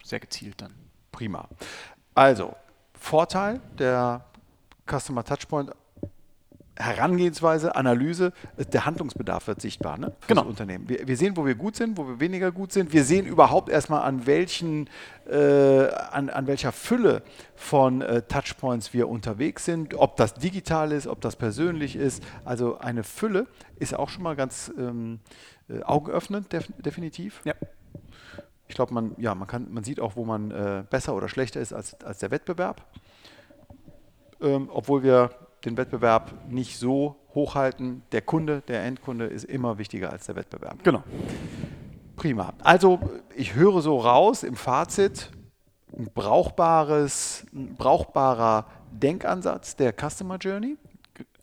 Sehr 0.04 0.20
gezielt 0.20 0.60
dann. 0.60 0.74
Prima. 1.12 1.48
Also, 2.14 2.54
Vorteil 2.94 3.60
der 3.78 4.24
Customer 4.86 5.24
Touchpoint 5.24 5.72
Herangehensweise, 6.78 7.74
Analyse, 7.74 8.32
der 8.56 8.86
Handlungsbedarf 8.86 9.48
wird 9.48 9.60
sichtbar 9.60 9.98
ne, 9.98 10.12
für 10.20 10.28
genau. 10.28 10.42
das 10.42 10.50
Unternehmen. 10.50 10.88
Wir, 10.88 11.06
wir, 11.08 11.16
sehen, 11.16 11.36
wo 11.36 11.44
wir 11.44 11.56
gut 11.56 11.74
sind, 11.74 11.98
wo 11.98 12.06
wir 12.06 12.20
weniger 12.20 12.52
gut 12.52 12.72
sind. 12.72 12.92
Wir 12.92 13.02
sehen 13.02 13.26
überhaupt 13.26 13.68
erstmal, 13.68 14.02
an, 14.02 14.26
welchen, 14.26 14.88
äh, 15.28 15.88
an, 16.12 16.30
an 16.30 16.46
welcher 16.46 16.70
Fülle 16.70 17.22
von 17.56 18.00
äh, 18.00 18.22
Touchpoints 18.22 18.94
wir 18.94 19.08
unterwegs 19.08 19.64
sind, 19.64 19.94
ob 19.94 20.16
das 20.16 20.34
digital 20.34 20.92
ist, 20.92 21.08
ob 21.08 21.20
das 21.20 21.34
persönlich 21.34 21.96
ist. 21.96 22.22
Also 22.44 22.78
eine 22.78 23.02
Fülle 23.02 23.48
ist 23.76 23.94
auch 23.94 24.08
schon 24.08 24.22
mal 24.22 24.36
ganz 24.36 24.72
ähm, 24.78 25.18
äh, 25.68 25.82
augenöffnend, 25.82 26.52
def 26.52 26.68
definitiv. 26.78 27.40
Ja. 27.44 27.54
Ich 28.68 28.74
glaube, 28.74 28.94
man, 28.94 29.14
ja, 29.18 29.34
man, 29.34 29.48
man 29.70 29.82
sieht 29.82 29.98
auch, 29.98 30.14
wo 30.14 30.24
man 30.24 30.50
äh, 30.50 30.84
besser 30.88 31.16
oder 31.16 31.28
schlechter 31.28 31.60
ist 31.60 31.72
als, 31.72 32.00
als 32.04 32.18
der 32.18 32.30
Wettbewerb. 32.30 32.84
Ähm, 34.40 34.68
obwohl 34.72 35.02
wir 35.02 35.30
den 35.68 35.76
Wettbewerb 35.76 36.32
nicht 36.48 36.78
so 36.78 37.16
hochhalten. 37.34 38.02
Der 38.12 38.22
Kunde, 38.22 38.62
der 38.66 38.84
Endkunde 38.84 39.26
ist 39.26 39.44
immer 39.44 39.78
wichtiger 39.78 40.10
als 40.10 40.26
der 40.26 40.36
Wettbewerb. 40.36 40.82
Genau. 40.82 41.02
Prima. 42.16 42.52
Also 42.62 42.98
ich 43.36 43.54
höre 43.54 43.80
so 43.80 43.98
raus 43.98 44.42
im 44.42 44.56
Fazit, 44.56 45.30
ein 45.96 46.08
brauchbares, 46.12 47.46
ein 47.52 47.76
brauchbarer 47.76 48.66
Denkansatz 48.90 49.76
der 49.76 49.92
Customer 49.92 50.36
Journey. 50.36 50.76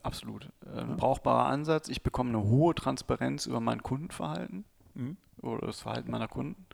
Absolut. 0.04 0.50
Ein 0.76 0.98
brauchbarer 0.98 1.46
Ansatz. 1.46 1.88
Ich 1.88 2.04
bekomme 2.04 2.30
eine 2.30 2.44
hohe 2.44 2.76
Transparenz 2.76 3.46
über 3.46 3.60
mein 3.60 3.82
Kundenverhalten 3.82 4.66
mhm. 4.94 5.18
oder 5.42 5.66
das 5.68 5.82
Verhalten 5.82 6.12
meiner 6.12 6.28
Kunden. 6.28 6.66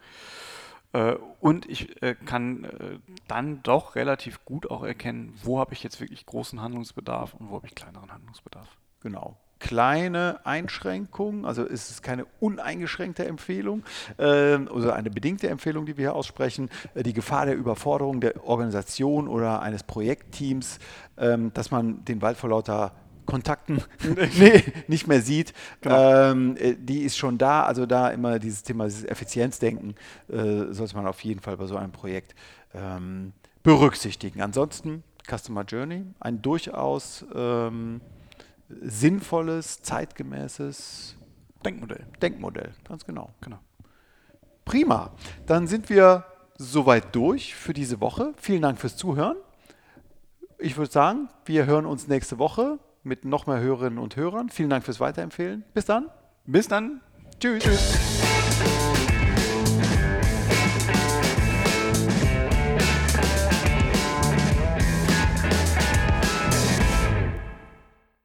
Äh, 0.93 1.15
und 1.39 1.69
ich 1.69 2.01
äh, 2.01 2.15
kann 2.25 2.63
äh, 2.65 2.99
dann 3.27 3.63
doch 3.63 3.95
relativ 3.95 4.45
gut 4.45 4.69
auch 4.69 4.83
erkennen, 4.83 5.33
wo 5.43 5.59
habe 5.59 5.73
ich 5.73 5.83
jetzt 5.83 5.99
wirklich 5.99 6.25
großen 6.25 6.61
Handlungsbedarf 6.61 7.33
und 7.33 7.49
wo 7.49 7.55
habe 7.55 7.67
ich 7.67 7.75
kleineren 7.75 8.11
Handlungsbedarf. 8.11 8.67
Genau 9.01 9.37
kleine 9.61 10.39
Einschränkungen, 10.43 11.45
also 11.45 11.63
ist 11.63 11.91
es 11.91 12.01
keine 12.01 12.25
uneingeschränkte 12.39 13.25
Empfehlung 13.25 13.83
äh, 14.17 14.55
oder 14.55 14.95
eine 14.95 15.11
bedingte 15.11 15.49
Empfehlung, 15.49 15.85
die 15.85 15.97
wir 15.97 16.05
hier 16.05 16.15
aussprechen. 16.15 16.69
Die 16.95 17.13
Gefahr 17.13 17.45
der 17.45 17.55
Überforderung 17.55 18.19
der 18.21 18.43
Organisation 18.43 19.27
oder 19.27 19.61
eines 19.61 19.83
Projektteams, 19.83 20.79
ähm, 21.17 21.53
dass 21.53 21.69
man 21.69 22.03
den 22.05 22.21
Wald 22.21 22.37
vor 22.37 22.49
lauter 22.49 22.93
Kontakten 23.25 23.81
nee, 24.39 24.63
nicht 24.87 25.07
mehr 25.07 25.21
sieht, 25.21 25.53
genau. 25.81 26.31
ähm, 26.31 26.57
äh, 26.57 26.75
die 26.77 27.03
ist 27.03 27.17
schon 27.17 27.37
da. 27.37 27.63
Also 27.63 27.85
da 27.85 28.09
immer 28.09 28.39
dieses 28.39 28.63
Thema, 28.63 28.85
dieses 28.85 29.05
Effizienzdenken, 29.05 29.95
äh, 30.29 30.71
sollte 30.71 30.95
man 30.95 31.07
auf 31.07 31.23
jeden 31.23 31.39
Fall 31.39 31.57
bei 31.57 31.65
so 31.65 31.77
einem 31.77 31.91
Projekt 31.91 32.35
ähm, 32.73 33.33
berücksichtigen. 33.63 34.41
Ansonsten 34.41 35.03
Customer 35.29 35.63
Journey, 35.63 36.03
ein 36.19 36.41
durchaus 36.41 37.25
ähm, 37.33 38.01
sinnvolles, 38.81 39.81
zeitgemäßes 39.81 41.15
Denkmodell. 41.63 42.05
Denkmodell, 42.21 42.71
ganz 42.87 43.05
genau. 43.05 43.29
genau. 43.41 43.59
Prima. 44.65 45.11
Dann 45.45 45.67
sind 45.67 45.89
wir 45.89 46.25
soweit 46.57 47.15
durch 47.15 47.55
für 47.55 47.73
diese 47.73 48.01
Woche. 48.01 48.33
Vielen 48.37 48.61
Dank 48.61 48.79
fürs 48.79 48.97
Zuhören. 48.97 49.37
Ich 50.57 50.77
würde 50.77 50.91
sagen, 50.91 51.29
wir 51.45 51.65
hören 51.65 51.85
uns 51.85 52.07
nächste 52.07 52.37
Woche 52.37 52.79
mit 53.03 53.25
noch 53.25 53.47
mehr 53.47 53.59
Hörerinnen 53.59 53.99
und 53.99 54.15
Hörern. 54.15 54.49
Vielen 54.49 54.69
Dank 54.69 54.83
fürs 54.83 54.99
Weiterempfehlen. 54.99 55.63
Bis 55.73 55.85
dann. 55.85 56.09
Bis 56.45 56.67
dann. 56.67 57.01
Tschüss. 57.39 57.63
Tschüss. 57.63 58.40